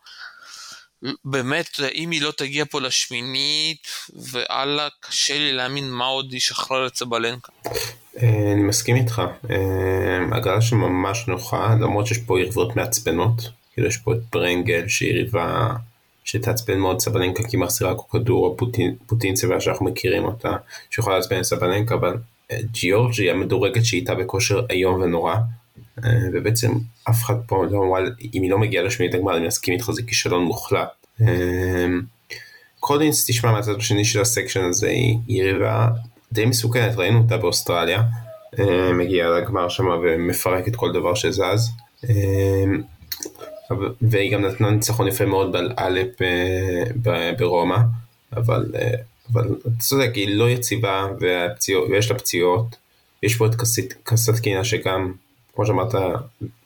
באמת, 1.24 1.80
אם 1.94 2.10
היא 2.10 2.22
לא 2.22 2.32
תגיע 2.36 2.64
פה 2.64 2.80
לשמינית, 2.80 3.86
ואללה, 4.32 4.88
קשה 5.00 5.38
לי 5.38 5.52
להאמין 5.52 5.90
מה 5.90 6.04
עוד 6.04 6.34
ישחרר 6.34 6.86
את 6.86 6.96
סבלנקה. 6.96 7.52
אה, 8.22 8.52
אני 8.52 8.62
מסכים 8.62 8.96
איתך, 8.96 9.22
אה, 9.50 10.36
הגרלה 10.36 10.60
שממש 10.60 11.24
נוחה, 11.28 11.74
למרות 11.80 12.06
שיש 12.06 12.18
פה 12.18 12.40
יריבות 12.40 12.76
מעצבנות, 12.76 13.50
כאילו 13.72 13.88
יש 13.88 13.96
פה 13.96 14.12
את 14.12 14.18
ברנגל 14.32 14.88
שהיא 14.88 15.10
יריבה 15.10 15.72
שתעצבן 16.24 16.78
מאוד 16.78 17.00
סבלנקה 17.00 17.42
כי 17.48 17.56
מחזירה 17.56 17.94
כל 17.94 18.18
כדור, 18.18 18.46
או 18.46 18.56
פוטינצבה 19.06 19.60
שאנחנו 19.60 19.86
מכירים 19.86 20.24
אותה, 20.24 20.56
שיכולה 20.90 21.16
לעצבן 21.16 21.38
את 21.38 21.44
סבלנקה, 21.44 21.94
אבל 21.94 22.16
אה, 22.50 22.58
ג'יורג'י 22.72 23.30
המדורגת 23.30 23.84
שהיא 23.84 24.00
איתה 24.00 24.14
בכושר 24.14 24.60
איום 24.70 25.00
ונורא, 25.00 25.36
ובעצם 26.32 26.72
אף 27.10 27.24
אחד 27.24 27.34
פה 27.46 27.64
לא 27.70 27.78
אמר, 27.78 28.08
אם 28.34 28.42
היא 28.42 28.50
לא 28.50 28.58
מגיעה 28.58 28.84
לשמינית 28.84 29.14
הגמר, 29.14 29.36
אני 29.36 29.46
מסכים 29.46 29.74
איתך, 29.74 29.90
זה 29.90 30.02
כישלון 30.02 30.44
מוחלט. 30.44 31.06
קולינס, 32.80 33.26
תשמע 33.30 33.52
מהצד 33.52 33.76
השני 33.76 34.04
של 34.04 34.20
ה 34.20 34.26
section 34.26 34.64
הזה, 34.64 34.88
היא 34.88 35.18
יריבה 35.28 35.88
די 36.32 36.44
מסוכנת, 36.44 36.96
ראינו 36.96 37.18
אותה 37.18 37.36
באוסטרליה, 37.36 38.02
אה, 38.58 38.92
מגיעה 38.92 39.30
לגמר 39.30 39.68
שם 39.68 39.86
ומפרקת 40.02 40.76
כל 40.76 40.92
דבר 40.92 41.14
שזז. 41.14 41.70
אה, 42.08 42.64
והיא 44.02 44.32
גם 44.32 44.42
נתנה 44.42 44.70
ניצחון 44.70 45.08
יפה 45.08 45.26
מאוד 45.26 45.56
על 45.56 45.72
הלפ 45.78 46.22
אה, 46.22 47.32
ברומא, 47.38 47.78
אבל, 48.36 48.66
אבל 49.32 49.54
אתה 49.60 49.70
צודק, 49.78 50.10
היא 50.14 50.36
לא 50.36 50.50
יציבה 50.50 51.06
והפציעות, 51.20 51.88
ויש 51.90 52.10
לה 52.10 52.18
פציעות. 52.18 52.76
יש 53.22 53.36
פה 53.36 53.46
את 53.46 53.54
קסטקינה 54.04 54.64
שגם, 54.64 55.12
כמו 55.56 55.66
שאמרת, 55.66 55.94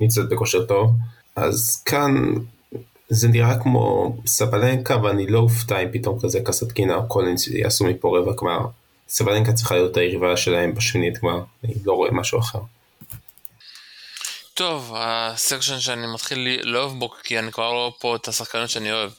נמצאת 0.00 0.28
בכושר 0.28 0.66
טוב. 0.66 0.90
אז 1.36 1.82
כאן 1.86 2.34
זה 3.08 3.28
נראה 3.28 3.62
כמו 3.62 4.16
סבלנקה 4.26 5.02
ואני 5.02 5.26
לא 5.26 5.38
אופתע 5.38 5.78
אם 5.78 5.88
פתאום 5.92 6.18
כזה 6.22 6.40
קסטקינה 6.44 6.94
או 6.94 7.08
קולינס 7.08 7.46
יעשו 7.46 7.84
מפה 7.84 8.18
רבע 8.18 8.32
גמר. 8.40 8.66
סבלנקה 9.08 9.52
צריכה 9.52 9.74
להיות 9.74 9.96
היריבה 9.96 10.36
שלהם 10.36 10.74
בשמינית 10.74 11.18
גמר, 11.18 11.42
אני 11.64 11.74
לא 11.84 11.92
רואה 11.92 12.10
משהו 12.10 12.38
אחר. 12.38 12.58
טוב, 14.54 14.92
ה 14.96 15.07
section 15.07 15.80
שאני 15.80 16.06
מתחיל 16.14 16.60
לאהוב 16.62 16.98
בו, 16.98 17.10
כי 17.24 17.38
אני 17.38 17.52
כבר 17.52 17.66
רואה 17.66 17.90
פה 18.00 18.16
את 18.16 18.28
השחקניות 18.28 18.70
שאני 18.70 18.92
אוהב. 18.92 19.10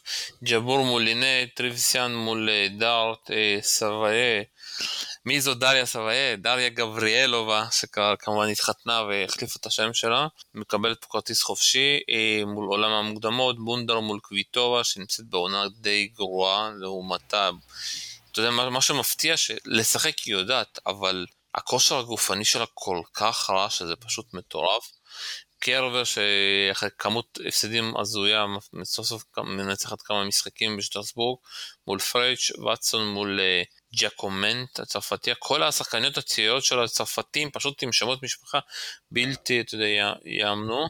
ג'בור 0.43 0.85
מול 0.85 1.01
לינה, 1.01 1.47
טרוויזן 1.55 2.15
מול 2.15 2.49
אה, 2.49 2.67
דארט, 2.77 3.31
אה, 3.31 3.57
סבאיה. 3.61 4.43
מי 5.25 5.41
זו 5.41 5.53
דריה 5.53 5.85
סבאיה? 5.85 6.35
דריה 6.35 6.69
גבריאלובה, 6.69 7.65
שכמובן 7.71 8.47
התחתנה 8.49 9.01
והחליפה 9.01 9.57
את 9.59 9.65
השם 9.65 9.93
שלה. 9.93 10.27
מקבלת 10.53 11.01
פה 11.01 11.07
כרטיס 11.09 11.41
חופשי 11.41 11.99
אה, 12.09 12.45
מול 12.45 12.65
עולם 12.65 12.91
המוקדמות, 12.91 13.65
בונדר 13.65 13.99
מול 13.99 14.19
קוויטובה, 14.19 14.83
שנמצאת 14.83 15.25
בעונה 15.25 15.65
די 15.75 16.07
גרועה 16.07 16.71
לעומתה. 16.79 17.49
אתה 18.31 18.39
יודע, 18.39 18.51
מה 18.51 18.81
שמפתיע 18.81 19.37
שלשחק 19.37 20.17
היא 20.19 20.33
יודעת, 20.33 20.79
אבל 20.87 21.25
הכושר 21.55 21.99
הגופני 21.99 22.45
שלה 22.45 22.65
כל 22.73 23.01
כך 23.13 23.49
רע 23.49 23.69
שזה 23.69 23.95
פשוט 23.95 24.33
מטורף. 24.33 24.91
קרבר 25.59 26.03
שאחרי 26.03 26.89
כמות 26.97 27.39
הפסדים 27.47 27.97
הזויה, 27.97 28.45
סוף 28.83 29.07
סוף 29.07 29.23
מנצחת 29.37 30.01
כמה 30.01 30.23
משחקים 30.23 30.77
בשטרסבורג, 30.77 31.39
מול 31.87 31.99
פרייץ', 31.99 32.51
ואטסון 32.65 33.07
מול 33.07 33.39
uh, 33.39 33.80
ג'קומנט 33.95 34.79
הצרפתי, 34.79 35.31
כל 35.39 35.63
השחקניות 35.63 36.17
הצעירות 36.17 36.63
של 36.63 36.79
הצרפתים 36.79 37.51
פשוט 37.51 37.83
עם 37.83 37.91
שמות 37.91 38.23
משפחה 38.23 38.59
בלתי, 39.11 39.61
אתה 39.61 39.75
יודע, 39.75 40.13
יאמנו. 40.25 40.87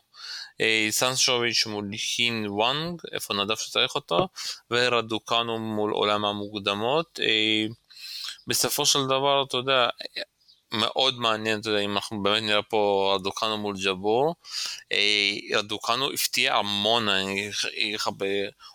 אה, 0.62 0.88
סנסוביץ' 0.90 1.66
מול 1.66 1.92
הין 2.18 2.46
וואנג, 2.50 3.02
איפה 3.14 3.34
נדב 3.34 3.56
שצריך 3.56 3.96
אותו, 3.96 4.28
ורדוקנו 4.72 5.60
מול 5.60 5.92
עולם 5.92 6.26
המוקדמות. 6.26 7.20
אה, 7.24 7.66
בסופו 8.48 8.86
של 8.86 9.00
דבר, 9.06 9.44
אתה 9.48 9.58
יודע, 9.58 9.88
מאוד 10.74 11.20
מעניין, 11.20 11.60
אתה 11.60 11.70
יודע, 11.70 11.80
אם 11.80 11.96
אנחנו 11.96 12.24
באמת 12.24 12.44
נראה 12.44 12.62
פה 12.62 13.14
רדוקנו 13.16 13.58
מול 13.58 13.76
ג'בור. 13.86 14.36
אה, 14.92 15.58
רדוקנו 15.58 16.12
הפתיע 16.12 16.56
המון, 16.56 17.10
אני 17.10 17.52
אגיד 17.78 17.96
לך, 17.96 18.10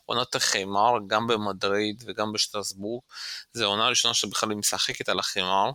בעונת 0.07 0.35
החמר, 0.35 0.93
גם 1.07 1.27
במדריד 1.27 2.05
וגם 2.07 2.33
בשטרסבורג. 2.33 3.03
זו 3.53 3.65
העונה 3.65 3.87
הראשונה 3.87 4.15
שבכלל 4.15 4.51
היא 4.51 4.59
משחקת 4.59 5.09
על 5.09 5.19
החמר, 5.19 5.71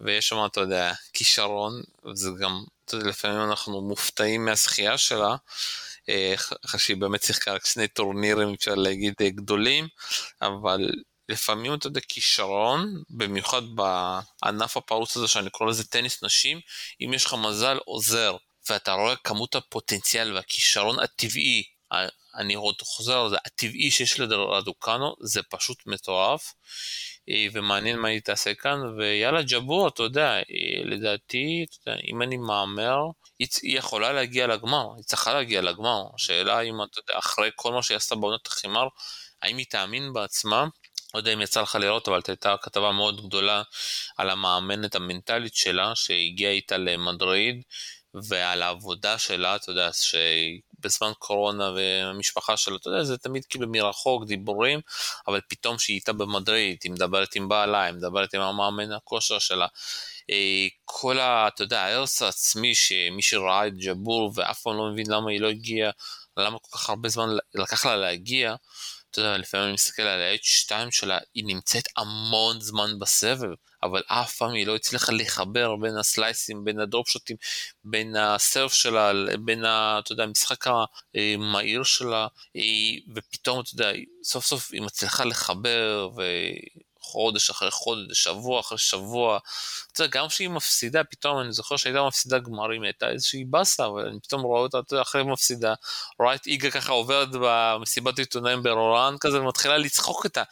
ויש 0.00 0.28
שם, 0.28 0.46
אתה 0.46 0.60
יודע, 0.60 0.92
כישרון, 1.12 1.82
וזה 2.04 2.30
גם, 2.40 2.64
אתה 2.84 2.96
יודע, 2.96 3.08
לפעמים 3.08 3.50
אנחנו 3.50 3.80
מופתעים 3.80 4.44
מהזכייה 4.44 4.98
שלה. 4.98 5.36
אחרי 6.64 6.80
שהיא 6.80 6.96
באמת 6.96 7.22
שיחקה 7.22 7.52
רק 7.52 7.66
שני 7.66 7.88
טורנירים, 7.88 8.54
אפשר 8.54 8.74
להגיד, 8.74 9.14
גדולים, 9.22 9.88
אבל 10.42 10.90
לפעמים 11.28 11.74
אתה 11.74 11.86
יודע, 11.86 12.00
כישרון, 12.08 13.02
במיוחד 13.10 13.62
בענף 13.74 14.76
הפרוץ 14.76 15.16
הזה 15.16 15.28
שאני 15.28 15.50
קורא 15.50 15.70
לזה 15.70 15.84
טניס 15.84 16.22
נשים, 16.22 16.60
אם 17.00 17.14
יש 17.14 17.24
לך 17.24 17.34
מזל 17.34 17.78
עוזר, 17.84 18.36
ואתה 18.70 18.92
רואה 18.92 19.16
כמות 19.16 19.54
הפוטנציאל 19.54 20.32
והכישרון 20.34 20.98
הטבעי, 20.98 21.64
אני 22.34 22.54
עוד 22.54 22.82
חוזר 22.82 23.18
על 23.18 23.30
זה, 23.30 23.36
הטבעי 23.44 23.90
שיש 23.90 24.20
לדרדוקנו, 24.20 25.14
זה 25.20 25.42
פשוט 25.42 25.86
מטורף. 25.86 26.54
אה, 27.28 27.46
ומעניין 27.52 27.98
מה 27.98 28.08
היא 28.08 28.20
תעשה 28.20 28.54
כאן, 28.54 28.80
ויאללה 28.98 29.42
ג'בור, 29.42 29.88
אתה 29.88 30.02
יודע, 30.02 30.36
אה, 30.36 30.42
לדעתי, 30.84 31.66
אתה 31.68 31.90
יודע, 31.90 32.00
אם 32.06 32.22
אני 32.22 32.36
מהמר, 32.36 32.98
היא, 33.38 33.48
יכולה 33.62 34.12
להגיע 34.12 34.46
לגמר, 34.46 34.94
היא 34.96 35.04
צריכה 35.04 35.34
להגיע 35.34 35.62
לגמר. 35.62 36.02
השאלה 36.14 36.60
אם 36.60 36.82
אתה 36.82 36.98
יודע, 36.98 37.18
אחרי 37.18 37.50
כל 37.54 37.72
מה 37.72 37.82
שהיא 37.82 37.96
עשתה 37.96 38.14
בעונות 38.14 38.46
החימר, 38.46 38.88
האם 39.42 39.56
היא 39.56 39.66
תאמין 39.68 40.12
בעצמה? 40.12 40.66
לא 41.18 41.20
יודע 41.20 41.32
אם 41.32 41.40
יצא 41.40 41.60
לך 41.60 41.74
לראות, 41.74 42.08
אבל 42.08 42.20
הייתה 42.28 42.54
כתבה 42.62 42.92
מאוד 42.92 43.26
גדולה 43.26 43.62
על 44.16 44.30
המאמנת 44.30 44.94
המנטלית 44.94 45.54
שלה, 45.54 45.92
שהגיעה 45.94 46.52
איתה 46.52 46.76
למדריד, 46.76 47.62
ועל 48.14 48.62
העבודה 48.62 49.18
שלה, 49.18 49.56
אתה 49.56 49.70
יודע, 49.70 49.90
שבזמן 49.92 51.12
קורונה 51.18 51.70
והמשפחה 51.70 52.56
שלה, 52.56 52.76
אתה 52.76 52.88
יודע, 52.88 53.04
זה 53.04 53.18
תמיד 53.18 53.44
כאילו 53.44 53.68
מרחוק, 53.68 54.24
דיבורים, 54.26 54.80
אבל 55.28 55.40
פתאום 55.48 55.78
שהיא 55.78 55.94
איתה 55.94 56.12
במדריד, 56.12 56.78
היא 56.84 56.92
מדברת 56.92 57.34
עם 57.34 57.48
בעלה, 57.48 57.82
היא 57.82 57.94
מדברת 57.94 58.34
עם 58.34 58.40
המאמן 58.40 58.92
הכושר 58.92 59.38
שלה. 59.38 59.66
אה, 60.30 60.66
כל 60.84 61.18
ה... 61.18 61.48
אתה 61.48 61.62
יודע, 61.62 61.80
ההרס 61.80 62.22
העצמי, 62.22 62.74
שמי 62.74 63.22
שראה 63.22 63.66
את 63.66 63.76
ג'בור 63.76 64.32
ואף 64.34 64.60
פעם 64.62 64.76
לא 64.76 64.92
מבין 64.92 65.06
למה 65.10 65.30
היא 65.30 65.40
לא 65.40 65.48
הגיעה, 65.48 65.90
למה 66.36 66.58
כל 66.58 66.78
כך 66.78 66.90
הרבה 66.90 67.08
זמן 67.08 67.28
לקח 67.54 67.86
לה 67.86 67.96
להגיע, 67.96 68.54
אתה 69.18 69.26
יודע, 69.26 69.38
לפעמים 69.38 69.66
אני 69.66 69.72
מסתכל 69.72 70.02
על 70.02 70.20
ה-H2 70.20 70.72
שלה, 70.90 71.18
היא 71.34 71.44
נמצאת 71.46 71.84
המון 71.96 72.60
זמן 72.60 72.98
בסבב, 72.98 73.50
אבל 73.82 74.02
אף 74.06 74.36
פעם 74.36 74.52
היא 74.52 74.66
לא 74.66 74.76
הצליחה 74.76 75.12
לחבר 75.12 75.76
בין 75.76 75.96
הסלייסים, 75.96 76.64
בין 76.64 76.80
הדרופשוטים, 76.80 77.36
בין 77.84 78.16
הסרף 78.16 78.72
שלה, 78.72 79.12
בין, 79.44 79.64
ה, 79.64 79.98
אתה 79.98 80.12
יודע, 80.12 80.22
המשחק 80.22 80.64
המהיר 81.14 81.82
שלה, 81.82 82.26
ופתאום, 83.14 83.60
אתה 83.60 83.70
יודע, 83.74 83.92
סוף 84.24 84.46
סוף 84.46 84.70
היא 84.72 84.82
מצליחה 84.82 85.24
לחבר, 85.24 86.10
ו... 86.16 86.22
חודש 87.12 87.50
אחרי 87.50 87.70
חודש, 87.70 88.22
שבוע 88.22 88.60
אחרי 88.60 88.78
שבוע. 88.78 89.38
אתה 89.92 90.02
יודע, 90.02 90.18
גם 90.18 90.28
כשהיא 90.28 90.48
מפסידה, 90.48 91.04
פתאום 91.04 91.40
אני 91.40 91.52
זוכר 91.52 91.76
שהייתה 91.76 92.02
מפסידה 92.06 92.38
גמרים, 92.38 92.82
הייתה 92.82 93.08
איזושהי 93.10 93.44
באסה, 93.44 93.86
אבל 93.86 94.06
אני 94.06 94.18
פתאום 94.22 94.42
רואה 94.42 94.60
אותה, 94.60 94.78
אתה 94.78 94.94
יודע, 94.94 95.02
אחרי 95.02 95.22
מפסידה, 95.22 95.74
רואה 96.18 96.34
את 96.34 96.46
איגה 96.46 96.70
ככה 96.70 96.92
עוברת 96.92 97.28
במסיבת 97.32 98.18
עיתונאים 98.18 98.62
ברורן 98.62 99.16
כזה, 99.20 99.40
ומתחילה 99.40 99.78
לצחוק 99.78 100.24
איתה. 100.24 100.42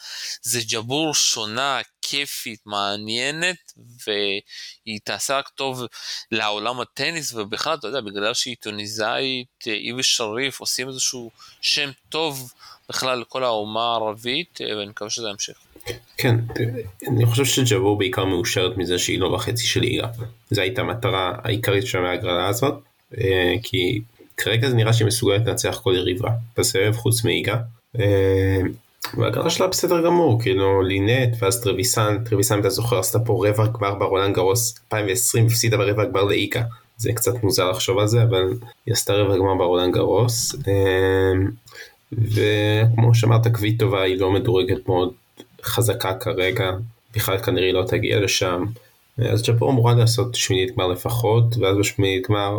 זה 0.42 0.60
ג'בור 0.72 1.14
שונה, 1.14 1.80
כיפית, 2.02 2.60
מעניינת, 2.66 3.72
והיא 3.76 5.00
תעשה 5.04 5.38
רק 5.38 5.48
טוב 5.48 5.82
לעולם 6.30 6.80
הטניס, 6.80 7.32
ובכלל, 7.32 7.74
אתה 7.74 7.88
יודע, 7.88 8.00
בגלל 8.00 8.34
שהיא 8.34 8.56
טוניסאית, 8.60 9.62
היא 9.64 9.94
ושריף 9.98 10.60
עושים 10.60 10.88
איזשהו 10.88 11.30
שם 11.60 11.90
טוב 12.08 12.52
בכלל 12.88 13.20
לכל 13.20 13.44
האומה 13.44 13.92
הערבית, 13.92 14.60
ואני 14.60 14.90
מקווה 14.90 15.10
שזה 15.10 15.28
ימשיך. 15.28 15.65
כן, 16.16 16.36
אני 17.08 17.26
חושב 17.26 17.44
שג'בור 17.44 17.98
בעיקר 17.98 18.24
מאושרת 18.24 18.76
מזה 18.76 18.98
שהיא 18.98 19.20
לא 19.20 19.34
בחצי 19.34 19.64
של 19.66 19.80
ליגה. 19.80 20.06
זו 20.50 20.60
הייתה 20.60 20.80
המטרה 20.80 21.32
העיקרית 21.42 21.86
של 21.86 22.04
ההגרלה 22.04 22.48
הזאת, 22.48 22.74
אה, 23.18 23.54
כי 23.62 24.00
כרגע 24.36 24.68
זה 24.68 24.76
נראה 24.76 24.92
שהיא 24.92 25.06
מסוגלת 25.06 25.46
לנצח 25.46 25.80
כל 25.82 25.94
יריבה 25.96 26.30
בסבב 26.58 26.92
חוץ 26.92 27.24
מאיגה. 27.24 27.56
אה, 27.98 28.60
וההגרלה 29.14 29.50
שלה 29.50 29.66
בסדר 29.66 30.04
גמור, 30.04 30.42
כאילו 30.42 30.82
לינט 30.82 31.36
ואז 31.38 31.62
טרוויסן, 31.62 32.24
טרוויסן 32.24 32.60
אתה 32.60 32.70
זוכר 32.70 32.98
עשתה 32.98 33.18
פה 33.18 33.46
רבע 33.48 33.66
גמר 33.66 33.94
ברולנד 33.94 34.34
גרוס 34.34 34.78
2020 34.84 35.46
הפסידה 35.46 35.76
ברבע 35.76 36.04
גמר 36.04 36.24
לאיגה. 36.24 36.62
זה 36.96 37.12
קצת 37.12 37.42
מוזר 37.42 37.70
לחשוב 37.70 37.98
על 37.98 38.06
זה 38.06 38.22
אבל 38.22 38.48
היא 38.86 38.92
עשתה 38.92 39.12
רבע 39.12 39.36
גמר 39.36 39.54
ברולנד 39.54 39.94
גרוס. 39.94 40.54
אה, 40.68 41.32
וכמו 42.12 43.14
שאמרת 43.14 43.46
קוויטובה 43.54 44.02
היא 44.02 44.20
לא 44.20 44.30
מדורגת 44.30 44.88
מאוד 44.88 45.12
חזקה 45.66 46.14
כרגע, 46.14 46.70
בכלל 47.14 47.38
כנראה 47.38 47.72
לא 47.72 47.84
תגיע 47.88 48.20
לשם. 48.20 48.64
אז 49.18 49.42
ג'פור 49.42 49.70
אמורה 49.70 49.94
לעשות 49.94 50.34
שמינית 50.34 50.74
גמר 50.76 50.86
לפחות, 50.86 51.56
ואז 51.60 51.76
בשמינית 51.76 52.26
גמר 52.28 52.58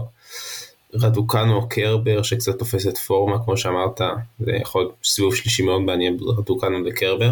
רדוקנו 0.93 1.55
או 1.55 1.69
קרבר 1.69 2.23
שקצת 2.23 2.59
תופסת 2.59 2.97
פורמה 2.97 3.43
כמו 3.45 3.57
שאמרת, 3.57 4.01
זה 4.39 4.51
יכול 4.51 4.81
להיות 4.81 4.95
סיבוב 5.03 5.35
שלישי 5.35 5.63
מאוד 5.63 5.81
מעניין 5.81 6.17
רדוקנו 6.37 6.77
וקרבר. 6.85 7.31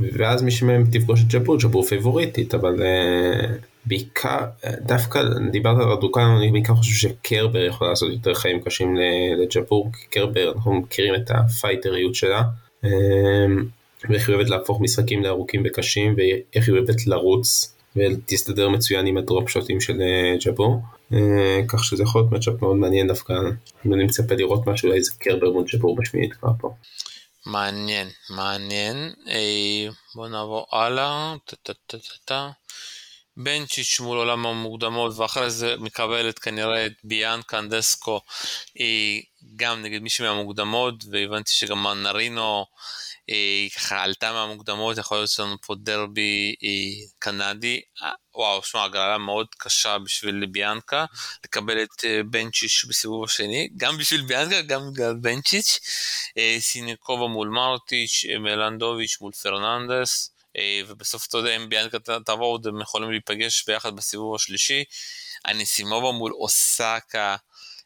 ואז 0.00 0.42
מי 0.42 0.50
שמהם 0.50 0.84
תפגוש 0.92 1.20
את 1.20 1.26
ג'פור, 1.28 1.56
ג'פור 1.58 1.84
פיבוריטית, 1.84 2.54
אבל 2.54 2.76
uh, 2.76 3.46
בעיקר, 3.84 4.38
דווקא 4.80 5.22
דיברת 5.50 5.76
על 5.76 5.88
רדוקנו, 5.88 6.38
אני 6.38 6.52
בעיקר 6.52 6.74
חושב 6.74 7.08
שקרבר 7.08 7.64
יכול 7.64 7.88
לעשות 7.88 8.12
יותר 8.12 8.34
חיים 8.34 8.60
קשים 8.60 8.96
לג'פור, 9.38 9.90
כי 9.92 10.06
קרבר, 10.10 10.52
אנחנו 10.54 10.74
מכירים 10.74 11.14
את 11.14 11.30
הפייטריות 11.30 12.14
שלה. 12.14 12.42
אמ, 12.84 13.64
ואיך 14.08 14.28
היא 14.28 14.36
אוהבת 14.36 14.50
להפוך 14.50 14.80
משחקים 14.80 15.22
לארוכים 15.22 15.62
וקשים 15.66 16.14
ואיך 16.16 16.68
היא 16.68 16.76
אוהבת 16.76 17.06
לרוץ 17.06 17.74
ותסתדר 17.96 18.68
מצוין 18.68 19.06
עם 19.06 19.16
הדרופ 19.16 19.48
שוטים 19.48 19.80
של 19.80 20.02
אה, 20.02 20.36
ג'אבור 20.44 20.80
אה, 21.12 21.60
כך 21.68 21.84
שזה 21.84 22.02
יכול 22.02 22.20
להיות 22.20 22.32
מצ'אפ 22.32 22.62
מאוד 22.62 22.76
מעניין 22.76 23.08
דווקא 23.08 23.32
אם 23.86 23.94
אני 23.94 24.04
מצפה 24.04 24.34
לראות 24.34 24.66
משהו 24.66 24.88
אולי 24.88 25.02
זה 25.02 25.12
קרבר 25.18 25.52
מול 25.52 25.64
ג'אבור 25.72 25.96
בשמינית 25.96 26.32
כבר 26.32 26.50
פה. 26.60 26.74
מעניין 27.46 28.08
מעניין 28.30 28.96
אה, 29.28 29.88
בוא 30.14 30.28
נעבור 30.28 30.66
הלאה. 30.72 31.34
בנצ'יץ' 33.36 34.00
מול 34.00 34.18
עולם 34.18 34.46
המוקדמות 34.46 35.18
ואחרי 35.18 35.50
זה 35.50 35.76
מקבלת 35.78 36.38
כנראה 36.38 36.86
את 36.86 36.92
ביאנקה 37.04 37.58
אנדסקו 37.58 38.20
היא 38.74 39.22
גם 39.56 39.82
נגד 39.82 40.02
מישהו 40.02 40.24
מהמוקדמות 40.24 40.94
והבנתי 41.10 41.52
שגם 41.52 41.86
נרינו 41.86 42.66
היא 43.26 43.70
ככה 43.70 44.02
עלתה 44.02 44.32
מהמוקדמות 44.32 44.98
יכול 44.98 45.16
להיות 45.16 45.30
שלנו 45.30 45.56
פה 45.60 45.74
דרבי 45.74 46.54
היא 46.60 47.06
קנדי. 47.18 47.80
וואו 48.34 48.62
שמע 48.62 48.84
הגרלה 48.84 49.18
מאוד 49.18 49.46
קשה 49.58 49.98
בשביל 49.98 50.46
ביאנקה 50.46 51.04
לקבל 51.44 51.82
את 51.82 52.04
בנצ'יץ' 52.30 52.84
בסיבוב 52.88 53.24
השני 53.24 53.68
גם 53.76 53.98
בשביל 53.98 54.22
ביאנקה 54.22 54.62
גם 54.62 54.80
בגלל 54.92 55.14
בנצ'יץ' 55.20 55.78
סיניקובה 56.58 57.26
מול 57.26 57.48
מרטיץ' 57.48 58.24
מלנדוביץ' 58.40 59.18
מול 59.20 59.32
פרננדס. 59.32 60.28
אה, 60.28 60.31
ובסוף 60.86 61.26
אתה 61.28 61.38
יודע 61.38 61.56
אם 61.56 61.68
ביאנקה 61.68 61.98
תעבור 62.24 62.46
עוד 62.46 62.66
הם 62.66 62.80
יכולים 62.80 63.10
להיפגש 63.10 63.64
ביחד 63.66 63.96
בסיבוב 63.96 64.34
השלישי. 64.34 64.84
הניסימובה 65.44 66.12
מול 66.12 66.32
אוסקה, 66.32 67.36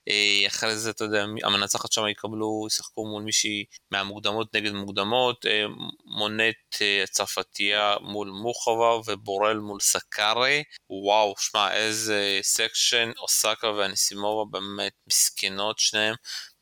אה, 0.09 0.47
אחרי 0.47 0.77
זה 0.77 0.91
אתה 0.91 1.05
יודע 1.05 1.25
המנצחת 1.43 1.93
שם 1.93 2.07
יקבלו, 2.07 2.65
ישחקו 2.67 3.07
מול 3.07 3.23
מישהי 3.23 3.65
מהמוקדמות 3.91 4.55
נגד 4.55 4.73
מוקדמות, 4.73 5.47
אה, 5.47 5.65
מונט 6.05 6.83
צרפתייה 7.11 7.97
מול 8.01 8.29
מוחבה 8.29 8.97
ובורל 9.07 9.59
מול 9.59 9.81
סקארי, 9.81 10.63
וואו 10.91 11.35
שמע 11.39 11.73
איזה 11.73 12.39
סקשן, 12.43 13.11
אוסקה 13.19 13.71
והניסימובה 13.71 14.51
באמת 14.51 14.93
מסכנות 15.07 15.79
שניהם. 15.79 16.15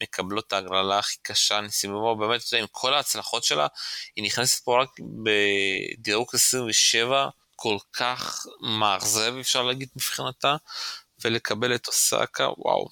מקבלות 0.04 0.44
את 0.46 0.52
ההגרלה 0.52 0.98
הכי 0.98 1.16
קשה, 1.22 1.60
נסיבובה, 1.60 2.26
באמת, 2.26 2.40
עם 2.58 2.66
כל 2.70 2.94
ההצלחות 2.94 3.44
שלה, 3.44 3.66
היא 4.16 4.24
נכנסת 4.24 4.64
פה 4.64 4.82
רק 4.82 4.88
בדירוג 5.00 6.28
27, 6.32 7.28
כל 7.56 7.76
כך 7.92 8.46
מאכזב 8.60 9.34
אפשר 9.40 9.62
להגיד 9.62 9.88
מבחינתה, 9.96 10.56
ולקבל 11.24 11.74
את 11.74 11.86
אוסקה, 11.86 12.48
וואו. 12.58 12.88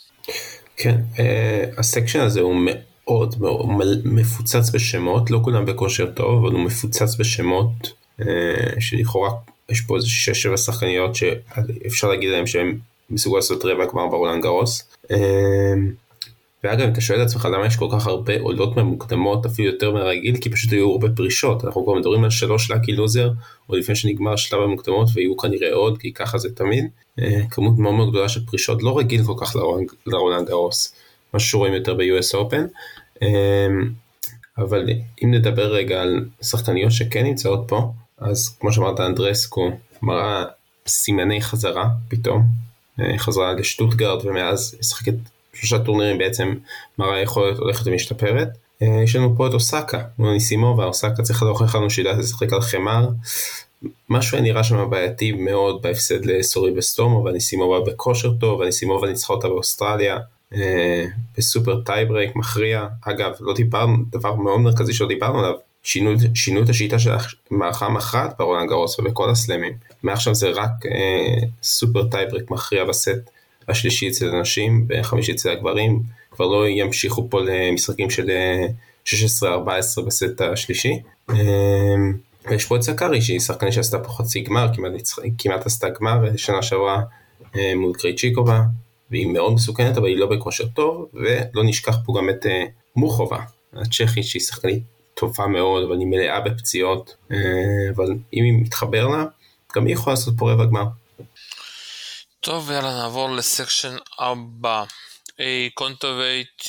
כן, 0.77 1.01
אה, 1.18 1.64
הסקשן 1.79 2.20
הזה 2.20 2.40
הוא 2.40 2.57
מאוד 2.66 3.35
מאוד 3.40 3.66
מפוצץ 4.05 4.70
בשמות, 4.75 5.31
לא 5.31 5.40
כולם 5.44 5.66
בכושר 5.66 6.11
טוב, 6.11 6.44
אבל 6.44 6.55
הוא 6.55 6.64
מפוצץ 6.64 7.16
בשמות, 7.18 7.92
אה, 8.20 8.81
שלכאורה 8.81 9.31
יש 9.68 9.81
פה 9.81 9.96
איזה 9.96 10.07
6-7 10.55 10.57
שחקניות 10.57 11.14
שאפשר 11.14 12.09
להגיד 12.09 12.31
להם 12.31 12.46
שהם 12.46 12.79
מסוגל 13.11 13.37
לעשות 13.37 13.64
רבע 13.64 13.85
גמר 13.85 14.07
ברולנד 14.09 14.42
גרוס. 14.42 14.88
ואגב 16.64 16.88
אתה 16.88 17.01
שואל 17.01 17.22
את 17.22 17.27
עצמך 17.27 17.48
למה 17.53 17.66
יש 17.66 17.77
כל 17.77 17.88
כך 17.92 18.07
הרבה 18.07 18.40
עולות 18.40 18.77
ממוקדמות 18.77 19.46
אפילו 19.46 19.72
יותר 19.72 19.92
מהרגיל 19.92 20.37
כי 20.37 20.51
פשוט 20.51 20.72
היו 20.72 20.90
הרבה 20.90 21.09
פרישות. 21.16 21.64
אנחנו 21.64 21.85
כבר 21.85 21.94
מדברים 21.94 22.25
על 22.25 22.31
שלוש 22.31 22.70
לקי 22.70 22.92
לוזר 22.92 23.31
או 23.68 23.77
לפני 23.77 23.94
שנגמר 23.94 24.37
שלב 24.37 24.61
המוקדמות 24.61 25.09
ויהיו 25.14 25.37
כנראה 25.37 25.72
עוד 25.72 25.98
כי 25.98 26.12
ככה 26.12 26.38
זה 26.38 26.55
תמיד. 26.55 26.85
אה, 27.20 27.40
כמות 27.51 27.79
מאוד 27.79 27.94
מאוד 27.94 28.11
גדולה 28.11 28.29
של 28.29 28.46
פרישות 28.46 28.83
לא 28.83 28.98
רגיל 28.98 29.25
כל 29.25 29.35
כך 29.40 29.57
לרולנד 30.07 30.48
גרוס. 30.48 30.94
משהו 31.35 31.48
שרואים 31.48 31.75
יותר 31.75 31.94
ב-US 31.94 32.35
Open. 32.35 32.66
אה, 33.22 33.68
אבל 34.59 34.88
אם 35.25 35.35
נדבר 35.35 35.72
רגע 35.72 36.03
על 36.03 36.25
שחקניות 36.42 36.92
שכן 36.92 37.25
נמצאות 37.25 37.64
פה 37.68 37.92
אז 38.18 38.57
כמו 38.61 38.72
שאמרת 38.72 39.01
אנדרסקו 39.01 39.70
מראה 40.03 40.44
סימני 40.87 41.42
חזרה 41.42 41.88
פתאום. 42.09 42.42
אה, 43.01 43.18
חזרה 43.18 43.53
לשטוטגרד 43.53 44.27
ומאז 44.27 44.77
משחקת 44.81 45.14
שלושה 45.55 45.79
טורנירים 45.79 46.19
בעצם 46.19 46.55
מראה 46.99 47.21
יכולת 47.21 47.59
הולכת 47.59 47.87
ומשתפרת. 47.87 48.49
יש 49.05 49.17
לנו 49.17 49.37
פה 49.37 49.47
את 49.47 49.53
אוסקה, 49.55 50.03
אניסימובה, 50.19 50.85
אוסקה 50.85 51.23
צריכה 51.23 51.45
להוכיח 51.45 51.75
לנו 51.75 51.91
שהיא 51.91 52.07
יודעת 52.07 52.25
לשחק 52.25 52.53
על 52.53 52.61
חמר. 52.61 53.09
משהו 54.09 54.41
נראה 54.41 54.65
שם 54.65 54.91
בעייתי 54.91 55.33
מאוד 55.33 55.83
בהפסד 55.83 56.25
לסוריבס 56.25 56.73
טורמו, 56.79 57.25
ואניסימובה 57.25 57.81
בכושר 57.81 58.33
טוב, 58.41 58.61
ואניסימובה 58.61 59.09
ניצחה 59.09 59.33
אותה 59.33 59.49
באוסטרליה. 59.49 60.19
אה, 60.55 61.05
בסופר 61.38 61.81
טייברייק 61.81 62.37
מכריע. 62.37 62.87
אגב, 63.01 63.33
לא 63.41 63.55
דיברנו, 63.55 63.97
דבר 64.11 64.35
מאוד 64.35 64.61
מרכזי 64.61 64.93
שלא 64.93 65.09
דיברנו 65.09 65.38
עליו, 65.38 65.55
שינו, 65.83 66.11
שינו 66.35 66.62
את 66.62 66.69
השיטה 66.69 66.99
של 66.99 67.11
המערכה 67.51 67.87
המכרעת 67.87 68.35
ברולאן 68.38 68.69
גארוס 68.69 68.99
ובכל 68.99 69.31
הסלמים. 69.31 69.73
מעכשיו 70.03 70.35
זה 70.35 70.49
רק 70.49 70.87
אה, 70.87 71.47
סופר 71.62 72.09
טייברייק 72.09 72.51
מכריע 72.51 72.85
בסט 72.85 73.31
השלישי 73.68 74.09
אצל 74.09 74.29
הנשים 74.29 74.87
וחמישי 74.88 75.33
אצל 75.33 75.51
הגברים. 75.51 76.03
כבר 76.31 76.46
לא 76.46 76.68
ימשיכו 76.68 77.31
פה 77.31 77.40
למשחקים 77.40 78.11
של 78.11 78.31
16-14 79.07 79.12
אה, 79.44 80.05
בסט 80.07 80.40
השלישי. 80.40 80.98
אה, 81.31 81.37
ויש 82.51 82.66
פה 82.66 82.77
את 82.77 82.83
סקארי 82.83 83.22
שהיא 83.22 83.40
שחקנית 83.40 83.72
שעשתה 83.72 83.98
פה 83.98 84.09
חצי 84.09 84.40
גמר, 84.40 84.68
כמעט, 84.75 84.92
כמעט 85.38 85.66
עשתה 85.66 85.88
גמר 85.88 86.27
אה, 86.27 86.38
שנה 86.38 86.62
שעברה 86.62 87.03
מול 87.77 87.92
קרייצ'יקובה. 87.94 88.62
והיא 89.11 89.27
מאוד 89.27 89.55
מסוכנת 89.55 89.96
אבל 89.96 90.07
היא 90.07 90.16
לא 90.16 90.27
בכושר 90.27 90.66
טוב, 90.66 91.07
ולא 91.14 91.64
נשכח 91.64 91.96
פה 92.05 92.12
גם 92.18 92.31
את 92.31 92.46
מוחובה, 92.96 93.38
הצ'כית 93.72 94.25
שהיא 94.25 94.42
שחקנית 94.42 94.83
טובה 95.14 95.46
מאוד, 95.46 95.85
אבל 95.85 95.98
היא 95.98 96.07
מלאה 96.07 96.40
בפציעות, 96.40 97.16
אבל 97.96 98.07
אם 98.35 98.44
היא 98.44 98.53
מתחבר 98.53 99.09
לה, 99.09 99.25
גם 99.77 99.87
היא 99.87 99.92
יכולה 99.94 100.14
לעשות 100.14 100.35
פה 100.38 100.53
רבע 100.53 100.64
גמר. 100.64 100.85
טוב, 102.45 102.71
יאללה 102.71 102.95
נעבור 103.03 103.31
לסקשן 103.31 103.97
הבא. 104.19 104.85
קונטווייט 105.75 106.63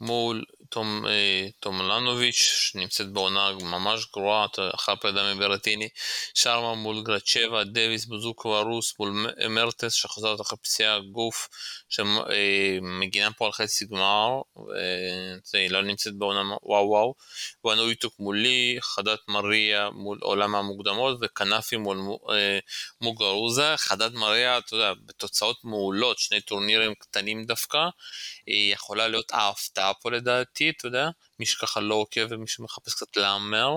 מול 0.00 0.44
תום, 0.68 1.06
אה, 1.06 1.46
תומלנוביץ', 1.60 2.34
שנמצאת 2.34 3.12
בעונה 3.12 3.52
ממש 3.52 4.06
גרועה, 4.12 4.46
אחר 4.74 4.96
פרידה 4.96 5.34
מברטיני, 5.34 5.88
שרמה 6.34 6.74
מול 6.74 7.02
גרצ'בה, 7.02 7.64
דוויס, 7.64 8.04
בוזוקו 8.04 8.58
ארוס 8.58 8.94
מול 8.98 9.26
מרטס, 9.48 9.92
שחוזרת 9.92 10.40
אחרי 10.40 10.58
פציעה 10.62 10.98
גוף, 11.00 11.48
שמגינה 11.88 13.32
פה 13.32 13.46
על 13.46 13.52
חצי 13.52 13.86
גמר, 13.86 14.40
היא 15.52 15.70
לא 15.70 15.82
נמצאת 15.82 16.14
בעונה 16.14 16.56
וואו 16.62 16.88
וואו, 16.88 17.14
ואנו 17.64 17.88
איתוק 17.88 18.14
מולי, 18.18 18.78
חדת 18.80 19.20
מריה 19.28 19.90
מול 19.90 20.18
עולם 20.22 20.54
המוקדמות, 20.54 21.18
וכנפי 21.22 21.76
מול 21.76 21.98
אה, 22.30 22.58
מוגרוזה, 23.00 23.74
חדת 23.76 24.12
מריה, 24.12 24.58
אתה 24.58 24.74
יודע, 24.74 24.92
בתוצאות 25.06 25.56
מעולות, 25.64 26.18
שני 26.18 26.40
טורנירים 26.40 26.94
קטנים 26.94 27.44
דווקא, 27.44 27.78
היא 28.46 28.72
יכולה 28.72 29.08
להיות 29.08 29.32
ההפתעה 29.32 29.94
פה 29.94 30.10
לדעתי, 30.10 30.57
אתה 30.70 30.86
יודע, 30.86 31.08
מי 31.40 31.46
שככה 31.46 31.80
לא 31.80 31.94
עוקב 31.94 32.26
ומי 32.30 32.46
שמחפש 32.46 32.94
קצת 32.94 33.16
להמר, 33.16 33.74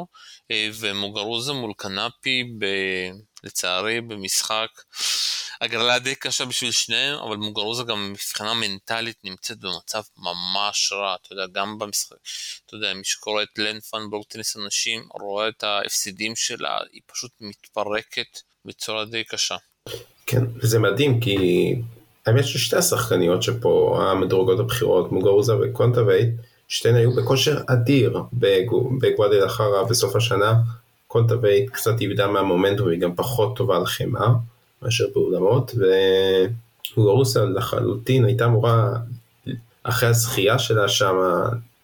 אה, 0.52 0.70
ומוגרוזה 0.74 1.54
מול 1.54 1.74
קנאפי, 1.78 2.44
ב... 2.60 2.66
לצערי, 3.44 4.02
במשחק. 4.02 4.68
הגרלה 5.62 6.00
די 6.00 6.16
קשה 6.16 6.46
בשביל 6.46 6.72
שניהם, 6.72 7.18
אבל 7.20 7.38
מוגרוזה 7.38 7.84
גם 7.84 8.12
מבחינה 8.12 8.54
מנטלית 8.54 9.18
נמצאת 9.24 9.60
במצב 9.60 10.02
ממש 10.18 10.94
רע, 10.94 11.16
אתה 11.16 11.34
יודע, 11.34 11.44
גם 11.54 11.80
במשחק, 11.80 12.16
אתה 12.66 12.76
יודע, 12.76 12.94
מי 12.94 13.04
שקורא 13.04 13.44
את 13.44 13.58
לנפן 13.58 14.10
בורטניס 14.10 14.58
אנשים, 14.58 15.04
רואה 15.22 15.48
את 15.48 15.64
ההפסידים 15.64 16.36
שלה, 16.36 16.80
היא 16.92 17.02
פשוט 17.06 17.32
מתפרקת 17.42 18.40
בצורה 18.66 19.06
די 19.06 19.24
קשה. 19.24 19.56
כן, 20.26 20.44
וזה 20.56 20.80
מדהים 20.80 21.20
כי 21.20 21.36
האמת 22.26 22.46
ששתי 22.46 22.76
השחקניות 22.76 23.44
שפה 23.44 24.00
המדורגות 24.12 24.60
הבכירות, 24.60 25.12
מוגורוסה 25.12 25.54
וקונטווייט, 25.56 26.30
שתיהן 26.72 26.96
היו 26.96 27.12
בכושר 27.12 27.58
אדיר 27.68 28.24
בגוודלחרה 29.02 29.84
בסוף 29.84 30.16
השנה. 30.16 30.54
קונטווייט 31.08 31.70
קצת 31.70 32.02
איבדה 32.02 32.28
מהמומנטום 32.28 32.88
והיא 32.88 33.00
גם 33.00 33.16
פחות 33.16 33.56
טובה 33.56 33.78
על 33.78 33.86
חמר 33.86 34.30
מאשר 34.82 35.06
באולמות, 35.14 35.76
ומוגורוסה 36.98 37.46
לחלוטין 37.46 38.26
הייתה 38.26 38.46
אמורה 38.46 38.94
אחרי 39.84 40.10
הזכייה 40.10 40.60
שלה 40.60 40.88
שם 40.88 41.16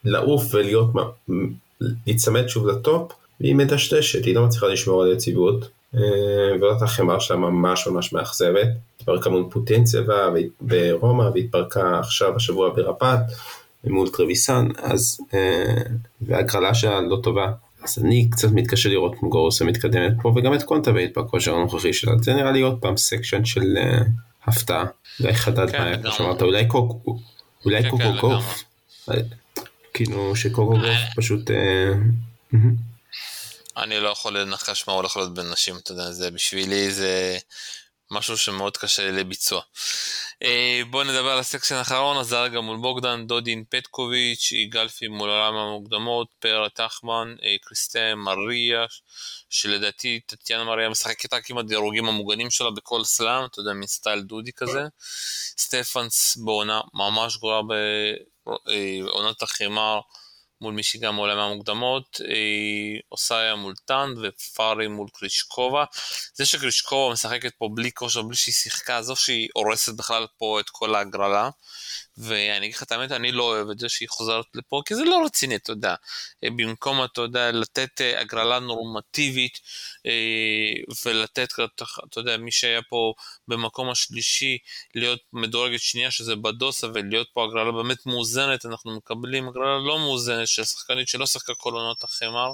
לעוף 0.03 0.43
ולהיות, 0.51 0.87
להיצמד 1.81 2.47
שוב 2.47 2.67
ל 2.67 2.76
top, 2.76 3.11
והיא 3.41 3.55
מדשדשת, 3.55 4.25
היא 4.25 4.35
לא 4.35 4.45
מצליחה 4.45 4.67
לשמור 4.67 5.03
על 5.03 5.11
יציבות. 5.11 5.69
אה, 5.95 6.01
ועונת 6.61 6.81
החמר 6.81 7.19
שלה 7.19 7.37
ממש 7.37 7.87
ממש 7.87 8.13
מאכזבת. 8.13 8.67
התפרקה 8.99 9.29
מול 9.29 9.45
פוטינצבה 9.49 10.29
ברומא 10.61 11.29
והתפרקה 11.33 11.99
עכשיו 11.99 12.35
השבוע 12.35 12.69
ברבאט 12.69 13.19
מול 13.83 14.09
טרוויסן, 14.09 14.67
אז 14.77 15.17
אה, 15.33 15.81
והגרלה 16.21 16.73
שלה 16.73 17.01
לא 17.01 17.17
טובה. 17.23 17.51
אז 17.83 17.99
אני 18.03 18.29
קצת 18.29 18.47
מתקשה 18.51 18.89
לראות 18.89 19.23
מוגורוסה 19.23 19.65
מתקדמת 19.65 20.13
פה 20.21 20.33
וגם 20.35 20.53
את 20.53 20.63
קונטווייט 20.63 21.17
בכושר 21.17 21.55
הנוכחי 21.55 21.93
שלה. 21.93 22.11
זה 22.21 22.33
נראה 22.33 22.51
לי 22.51 22.61
עוד 22.61 22.77
פעם 22.81 22.97
section 22.97 23.45
של 23.45 23.77
אה, 23.77 24.03
הפתעה. 24.47 24.85
אולי 25.19 25.33
חדד 25.33 25.71
כן, 25.71 25.91
מה 25.91 25.97
כמו 25.97 26.11
שאמרת, 26.11 26.41
אולי 26.41 26.67
קוקו, 26.67 27.19
אולי 27.65 27.83
כן, 27.83 27.89
קוקו 27.89 28.11
גוף. 28.21 28.63
כאילו 29.93 30.35
שקוקו 30.35 30.77
גוף 30.79 30.97
פשוט... 31.15 31.51
אני 33.77 33.99
לא 33.99 34.09
יכול 34.09 34.37
לנחש 34.37 34.87
מה 34.87 34.93
הולך 34.93 35.17
להיות 35.17 35.33
בין 35.33 35.45
נשים, 35.51 35.75
אתה 35.77 35.91
יודע, 35.91 36.11
זה 36.11 36.31
בשבילי 36.31 36.91
זה 36.91 37.37
משהו 38.11 38.37
שמאוד 38.37 38.77
קשה 38.77 39.11
לביצוע. 39.11 39.61
אה, 40.43 40.81
בואו 40.89 41.03
נדבר 41.03 41.29
על 41.29 41.39
הסקשן 41.39 41.75
האחרון, 41.75 42.17
הזרגה 42.17 42.61
מול 42.61 42.77
בוגדן, 42.77 43.27
דודין 43.27 43.63
פטקוביץ', 43.69 44.53
גלפי 44.69 45.07
מול 45.07 45.29
עולם 45.29 45.55
המוקדמות, 45.55 46.27
פרה 46.39 46.69
טחמן, 46.69 47.35
אה, 47.43 47.55
קריסטה 47.61 48.15
מריה, 48.15 48.85
שלדעתי 49.49 50.19
טטיאנה 50.25 50.63
מריה 50.63 50.89
משחקת 50.89 51.33
רק 51.33 51.49
עם 51.49 51.57
הדירוגים 51.57 52.05
המוגנים 52.07 52.51
שלה 52.51 52.71
בכל 52.71 53.03
סלאם, 53.03 53.45
אתה 53.45 53.59
יודע, 53.59 53.73
מסטייל 53.73 54.21
דודי 54.21 54.51
כזה. 54.51 54.81
סטפנס 55.57 56.37
בעונה 56.37 56.81
ממש 56.93 57.37
גרועה 57.37 57.61
בעונת 58.45 59.41
החימר. 59.41 59.99
מול 60.61 60.73
מי 60.73 60.83
שגם 60.83 61.15
מעולם 61.15 61.37
המוקדמות, 61.37 62.21
אה, 62.29 62.99
אוסאיה 63.11 63.55
מול 63.55 63.73
טאן 63.85 64.13
ופארי 64.21 64.87
מול 64.87 65.07
קרישקובה. 65.13 65.85
זה 66.33 66.45
שקרישקובה 66.45 67.13
משחקת 67.13 67.53
פה 67.57 67.69
בלי 67.73 67.91
כושר, 67.91 68.21
בלי 68.21 68.35
שהיא 68.35 68.53
שיחקה, 68.53 68.97
עזוב 68.97 69.17
שהיא 69.17 69.49
הורסת 69.53 69.93
בכלל 69.93 70.27
פה 70.37 70.59
את 70.59 70.69
כל 70.69 70.95
ההגרלה. 70.95 71.49
ואני 72.17 72.65
אגיד 72.65 72.75
לך 72.75 72.83
את 72.83 72.91
האמת, 72.91 73.11
אני 73.11 73.31
לא 73.31 73.43
אוהב 73.43 73.69
את 73.69 73.79
זה 73.79 73.89
שהיא 73.89 74.09
חוזרת 74.09 74.45
לפה, 74.53 74.81
כי 74.85 74.95
זה 74.95 75.03
לא 75.03 75.21
רציני, 75.25 75.55
אתה 75.55 75.71
יודע. 75.71 75.95
אה, 76.43 76.49
במקום, 76.55 77.03
אתה 77.03 77.21
יודע, 77.21 77.51
לתת 77.51 78.01
אה, 78.01 78.21
הגרלה 78.21 78.59
נורמטיבית, 78.59 79.59
אה, 80.05 80.11
ולתת, 81.05 81.49
אתה 81.75 82.19
יודע, 82.19 82.37
מי 82.37 82.51
שהיה 82.51 82.81
פה 82.89 83.13
במקום 83.47 83.89
השלישי, 83.89 84.57
להיות 84.95 85.19
מדורגת 85.33 85.79
שנייה, 85.79 86.11
שזה 86.11 86.35
בדוסה, 86.35 86.87
ולהיות 86.93 87.27
פה 87.33 87.45
הגרלה 87.45 87.71
באמת 87.71 88.05
מאוזנת, 88.05 88.65
אנחנו 88.65 88.97
מקבלים 88.97 89.47
הגרלה 89.47 89.77
לא 89.87 89.99
מאוזנת 89.99 90.47
של 90.47 90.63
שחקנית 90.63 91.07
שלא 91.07 91.25
שיחקה 91.25 91.53
כל 91.57 91.73
עונות 91.73 92.03
החמר, 92.03 92.51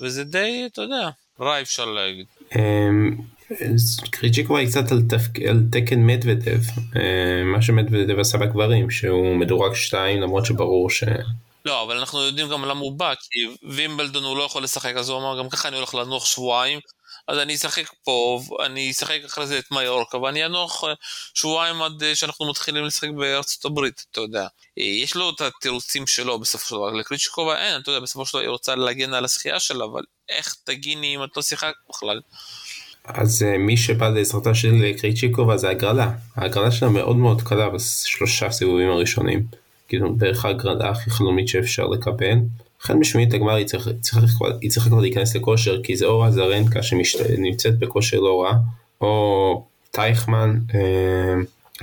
וזה 0.00 0.24
די, 0.24 0.64
אתה 0.66 0.82
יודע, 0.82 1.10
רע 1.40 1.60
אפשר 1.60 1.84
להגיד. 1.84 2.26
אמ, 2.56 3.16
קריצ'יקו 4.10 4.56
היא 4.56 4.68
קצת 4.68 4.92
על, 4.92 5.02
תפק... 5.08 5.42
על 5.48 5.62
תקן 5.72 6.06
מדוודב, 6.06 6.60
אה, 6.96 7.44
מה 7.44 7.62
שמדוודב 7.62 8.18
עשה 8.18 8.38
בגברים, 8.38 8.90
שהוא 8.90 9.36
מדורג 9.36 9.74
2 9.74 10.20
למרות 10.20 10.46
שברור 10.46 10.90
ש... 10.90 11.04
לא, 11.64 11.82
אבל 11.82 11.96
אנחנו 11.96 12.20
יודעים 12.20 12.48
גם 12.48 12.64
למה 12.64 12.80
הוא 12.80 12.98
בא, 12.98 13.14
כי 13.14 13.68
וימבלדון 13.70 14.24
הוא 14.24 14.36
לא 14.36 14.42
יכול 14.42 14.62
לשחק, 14.62 14.92
אז 14.96 15.08
הוא 15.08 15.18
אמר, 15.18 15.38
גם 15.38 15.48
ככה 15.48 15.68
אני 15.68 15.76
הולך 15.76 15.94
לנוח 15.94 16.26
שבועיים, 16.26 16.80
אז 17.28 17.38
אני 17.38 17.54
אשחק 17.54 17.90
פה, 18.04 18.40
אני 18.64 18.90
אשחק 18.90 19.20
אחרי 19.26 19.46
זה 19.46 19.58
את 19.58 19.70
מיורקה, 19.70 20.18
ואני 20.18 20.46
אנוח 20.46 20.84
אה, 20.84 20.94
שבועיים 21.34 21.82
עד 21.82 22.02
אה, 22.02 22.16
שאנחנו 22.16 22.50
מתחילים 22.50 22.84
לשחק 22.84 23.08
בארצות 23.16 23.64
הברית, 23.64 24.04
אתה 24.10 24.20
יודע. 24.20 24.46
יש 24.76 25.14
לו 25.14 25.30
את 25.30 25.40
התירוצים 25.40 26.06
שלו 26.06 26.38
בסופו 26.38 26.64
של 26.66 26.74
דבר, 26.74 26.90
לקריצ'יקובה 26.90 27.58
אין, 27.58 27.80
אתה 27.80 27.90
יודע, 27.90 28.00
בסופו 28.00 28.26
של 28.26 28.32
דבר 28.32 28.40
היא 28.40 28.48
רוצה 28.48 28.74
להגן 28.74 29.14
על 29.14 29.24
השחייה 29.24 29.60
שלה, 29.60 29.84
אבל 29.84 30.02
איך 30.28 30.56
תגיני 30.64 31.16
אם 31.16 31.24
את 31.24 31.36
לא 31.36 31.42
שיחקת 31.42 31.74
בכלל? 31.90 32.20
אז 33.04 33.42
uh, 33.42 33.58
מי 33.58 33.76
שבא 33.76 34.08
לעזרתה 34.08 34.54
של 34.54 34.92
קריצ'יקובה 35.00 35.56
זה 35.56 35.70
הגרלה. 35.70 36.10
ההגרלה 36.36 36.70
שלה 36.70 36.88
מאוד 36.88 37.16
מאוד 37.16 37.42
קלה 37.42 37.68
בשלושה 37.68 38.50
סיבובים 38.50 38.90
הראשונים. 38.90 39.42
כאילו 39.88 40.14
בערך 40.14 40.44
ההגרלה 40.44 40.90
הכי 40.90 41.10
חלומית 41.10 41.48
שאפשר 41.48 41.86
לקבל. 41.86 42.38
לכן 42.82 43.00
בשמינית 43.00 43.34
הגמר 43.34 43.54
היא 43.54 43.66
צריכה, 43.66 43.90
צריכה 44.00 44.88
כבר 44.88 45.00
להיכנס 45.00 45.36
לכושר 45.36 45.82
כי 45.82 45.96
זה 45.96 46.06
או 46.06 46.20
רזרנקה 46.20 46.82
שנמצאת 46.82 47.78
בכושר 47.78 48.20
לא 48.20 48.42
רע, 48.42 48.52
או 49.00 49.64
טייכמן 49.90 50.58
אה, 50.74 51.34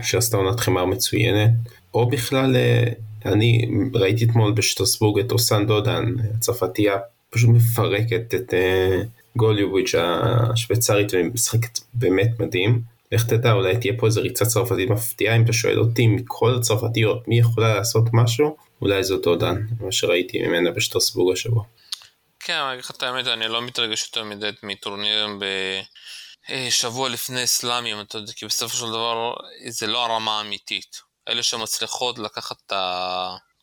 שעשתה 0.04 0.38
עונת 0.38 0.60
חמר 0.60 0.86
מצוינת, 0.86 1.52
או 1.94 2.10
בכלל 2.10 2.56
אה, 2.56 2.84
אני 3.26 3.68
ראיתי 3.94 4.26
אתמול 4.26 4.52
בשטרסבורג 4.52 5.20
את 5.20 5.32
אוסן 5.32 5.68
דודן, 5.68 6.06
הצרפתייה 6.38 6.96
פשוט 7.36 7.50
מפרקת 7.50 8.36
את 8.36 8.54
אה, 8.54 9.02
גוליוביץ' 9.36 9.96
השוויצרית 9.96 11.08
ומשחקת 11.14 11.80
באמת 11.94 12.40
מדהים. 12.40 12.82
לך 13.12 13.26
תדע, 13.26 13.52
אולי 13.52 13.78
תהיה 13.78 13.94
פה 14.00 14.06
איזה 14.06 14.22
ריצה 14.22 14.46
צרפתית 14.46 14.90
מפתיעה, 14.90 15.36
אם 15.36 15.44
אתה 15.44 15.54
שואל 15.54 15.80
אותי, 15.80 16.08
מכל 16.08 16.56
הצרפתיות, 16.56 17.28
מי 17.28 17.40
יכולה 17.40 17.76
לעשות 17.76 18.04
משהו? 18.14 18.58
אולי 18.82 19.04
זאת 19.04 19.24
דודן, 19.24 19.56
מה 19.80 19.92
שראיתי 19.92 20.42
ממנה 20.42 20.72
בשטרסבורג 20.72 21.34
השבוע. 21.34 21.64
כן, 22.40 22.54
אני 22.54 22.74
אגיד 22.74 22.84
לך 22.84 22.92
את 22.92 23.04
האמת, 23.04 23.28
אני 23.28 23.48
לא 23.48 23.62
מתרגש 23.62 24.04
יותר 24.04 24.24
מדי 24.24 24.50
מטורנירים 24.64 25.40
בשבוע 26.50 27.10
לפני 27.10 27.48
סלאמים, 27.48 28.02
אתה 28.02 28.18
יודע, 28.18 28.34
כי 28.34 28.46
בסופו 28.46 28.78
של 28.78 28.90
דבר 28.90 29.34
זה 29.68 29.88
לא 29.88 30.06
הרמה 30.06 30.38
האמיתית. 30.38 31.02
אלה 31.30 31.44
שמצליחות 31.44 32.20
לקחת 32.20 32.58
את 32.68 32.74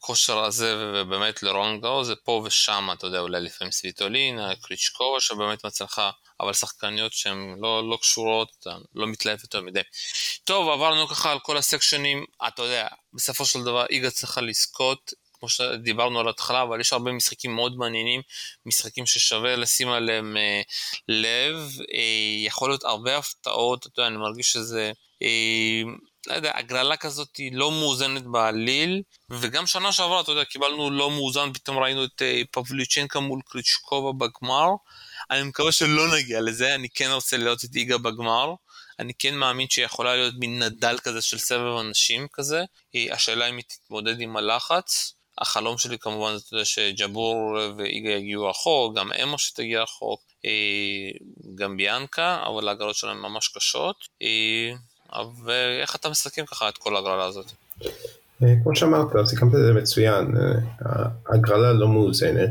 הכושר 0.03 0.39
הזה 0.45 0.75
ובאמת 0.95 1.43
לרונג 1.43 1.83
גאו 1.83 2.05
זה 2.05 2.17
פה 2.17 2.43
ושם, 2.45 2.89
אתה 2.93 3.07
יודע, 3.07 3.21
אולי 3.21 3.41
לפעמים 3.41 3.73
סוויטולינה, 3.73 4.57
קריצ'קובה 4.63 5.21
שבאמת 5.21 5.65
מצליחה, 5.65 6.11
אבל 6.41 6.53
שחקניות 6.53 7.13
שהן 7.13 7.57
לא, 7.61 7.91
לא 7.91 7.99
קשורות, 8.01 8.67
לא 8.95 9.07
מתלהב 9.07 9.39
יותר 9.43 9.61
מדי. 9.61 9.81
טוב, 10.45 10.69
עברנו 10.69 11.09
ככה 11.09 11.33
על 11.33 11.39
כל 11.39 11.57
הסקשנים, 11.57 12.25
אתה 12.49 12.63
יודע, 12.63 12.89
בסופו 13.13 13.45
של 13.45 13.63
דבר 13.63 13.87
איגה 13.91 14.11
צריכה 14.11 14.41
לזכות, 14.41 15.13
כמו 15.33 15.49
שדיברנו 15.49 16.21
על 16.21 16.27
ההתחלה, 16.27 16.63
אבל 16.63 16.81
יש 16.81 16.93
הרבה 16.93 17.13
משחקים 17.13 17.55
מאוד 17.55 17.77
מעניינים, 17.77 18.21
משחקים 18.67 19.07
ששווה 19.07 19.57
לשים 19.57 19.89
עליהם 19.89 20.37
אה, 20.37 20.63
לב, 21.09 21.57
אה, 21.95 22.47
יכול 22.47 22.71
להיות 22.71 22.85
הרבה 22.85 23.19
הפתעות, 23.19 23.87
אתה 23.87 24.01
יודע, 24.01 24.07
אני 24.09 24.17
מרגיש 24.17 24.53
שזה... 24.53 24.93
אה, 25.23 25.83
לא 26.27 26.35
יודע, 26.35 26.53
הגרלה 26.55 26.97
כזאת 26.97 27.37
היא 27.37 27.51
לא 27.55 27.71
מאוזנת 27.71 28.23
בעליל, 28.23 29.03
וגם 29.31 29.67
שנה 29.67 29.93
שעברה, 29.93 30.21
אתה 30.21 30.33
יודע, 30.33 30.45
קיבלנו 30.45 30.91
לא 30.91 31.11
מאוזן, 31.11 31.53
פתאום 31.53 31.79
ראינו 31.79 32.05
את 32.05 32.23
אה, 32.23 32.43
פבליצ'נקה 32.51 33.21
מול 33.21 33.41
קריצ'קובה 33.47 34.27
בגמר. 34.27 34.69
אני 35.31 35.43
מקווה 35.43 35.73
שלא 35.73 36.17
נגיע 36.17 36.41
לזה, 36.41 36.75
אני 36.75 36.89
כן 36.89 37.11
רוצה 37.11 37.37
להיות 37.37 37.65
את 37.65 37.77
איגה 37.77 37.99
בגמר. 37.99 38.55
אני 38.99 39.13
כן 39.19 39.35
מאמין 39.35 39.69
שיכולה 39.69 40.17
להיות 40.17 40.35
מין 40.39 40.63
נדל 40.63 40.99
כזה 41.03 41.23
של 41.23 41.39
סבב 41.39 41.77
אנשים 41.77 42.27
כזה. 42.33 42.65
השאלה 43.11 43.49
אם 43.49 43.57
היא 43.57 43.65
תתמודד 43.69 44.21
עם 44.21 44.37
הלחץ. 44.37 45.15
החלום 45.39 45.79
שלי 45.79 45.99
כמובן 45.99 46.37
זה 46.37 46.45
יודע, 46.53 46.65
שג'בור 46.65 47.59
ואיגה 47.77 48.11
יגיעו 48.11 48.51
רחוק, 48.51 48.97
גם 48.97 49.13
אמו 49.13 49.39
שתגיע 49.39 49.83
רחוק, 49.83 50.23
אה, 50.45 50.51
גם 51.55 51.77
ביאנקה, 51.77 52.43
אבל 52.47 52.69
ההגרלות 52.69 52.97
שלהם 52.97 53.23
ממש 53.23 53.49
קשות. 53.49 53.97
אה, 55.15 55.23
ואיך 55.45 55.97
אתה 55.97 56.09
מסכם 56.09 56.45
ככה 56.47 56.69
את 56.69 56.79
כל 56.79 56.97
ההגרלה 56.97 57.25
הזאת? 57.25 57.47
אה, 58.43 58.55
כמו 58.63 58.77
שאמרת, 58.77 59.07
סיכמת 59.27 59.55
את 59.55 59.61
זה 59.61 59.73
מצוין, 59.73 60.35
ההגרלה 61.27 61.73
לא 61.73 61.89
מאוזנת, 61.89 62.51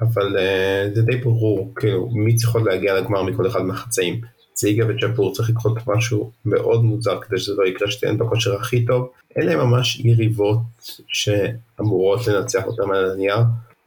אבל 0.00 0.36
זה 0.94 1.02
די 1.02 1.16
ברור, 1.16 1.72
כאילו, 1.76 2.08
מי 2.12 2.36
צריכות 2.36 2.62
להגיע 2.62 2.94
לגמר 2.94 3.22
מכל 3.22 3.46
אחד 3.46 3.60
מהחצאים. 3.60 4.20
זיגה 4.56 4.84
וג'אפור 4.88 5.34
צריך 5.34 5.50
לקרות 5.50 5.78
משהו 5.86 6.30
מאוד 6.44 6.84
מוזר 6.84 7.20
כדי 7.20 7.38
שזה 7.38 7.52
לא 7.58 7.66
יקרה 7.66 7.90
שתיהן 7.90 8.18
בכושר 8.18 8.54
הכי 8.54 8.84
טוב. 8.84 9.10
אלה 9.38 9.56
ממש 9.56 10.00
יריבות 10.00 10.58
שאמורות 11.08 12.26
לנצח 12.26 12.64
אותם 12.66 12.90
על 12.90 13.10
הנייר. 13.10 13.38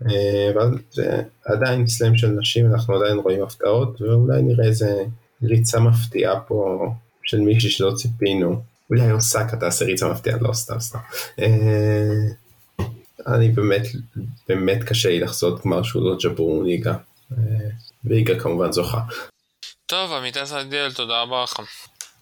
אה, 0.06 0.51
אבל 0.53 0.77
זה 0.91 1.21
עדיין 1.45 1.88
סלאם 1.88 2.17
של 2.17 2.27
נשים, 2.27 2.73
אנחנו 2.73 2.95
עדיין 2.95 3.17
רואים 3.17 3.43
הפתעות, 3.43 4.01
ואולי 4.01 4.41
נראה 4.41 4.65
איזה 4.65 5.03
ריצה 5.43 5.80
מפתיעה 5.80 6.39
פה 6.39 6.88
של 7.28 7.38
מישהי 7.38 7.70
שלא 7.70 7.92
ציפינו. 7.96 8.63
אולי 8.90 9.12
אוסקה 9.12 9.58
תעשה 9.60 9.86
ריצה 9.86 10.08
מפתיעה, 10.12 10.38
לא 10.42 10.54
סתם 10.54 10.80
סתם. 10.80 11.00
אה, 11.40 11.48
אני 13.28 13.50
באמת, 13.50 13.82
באמת 14.48 14.84
קשה 14.84 15.10
לי 15.10 15.20
לחזות 15.20 15.66
גמר 15.66 15.84
שהוא 15.84 16.10
לא 16.10 16.18
ג'בור 16.24 16.63
ליגה. 16.63 16.94
אה, 17.32 17.38
ויגה 18.04 18.40
כמובן 18.40 18.72
זוכה. 18.72 19.02
טוב, 19.86 20.13
עמיתי 20.13 20.46
סעדיאל, 20.46 20.94
תודה 20.94 21.22
רבה 21.22 21.44
לך. 21.44 21.60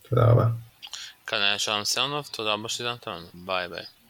תודה 0.10 0.26
רבה. 0.26 0.46
כאן 1.28 1.42
היה 1.42 1.60
שלום 1.60 1.84
סיונוב, 1.84 2.28
תודה 2.32 2.54
רבה 2.54 2.70
שהזמתם 2.70 3.12
לנו, 3.12 3.28
ביי 3.34 3.68
ביי. 3.70 3.84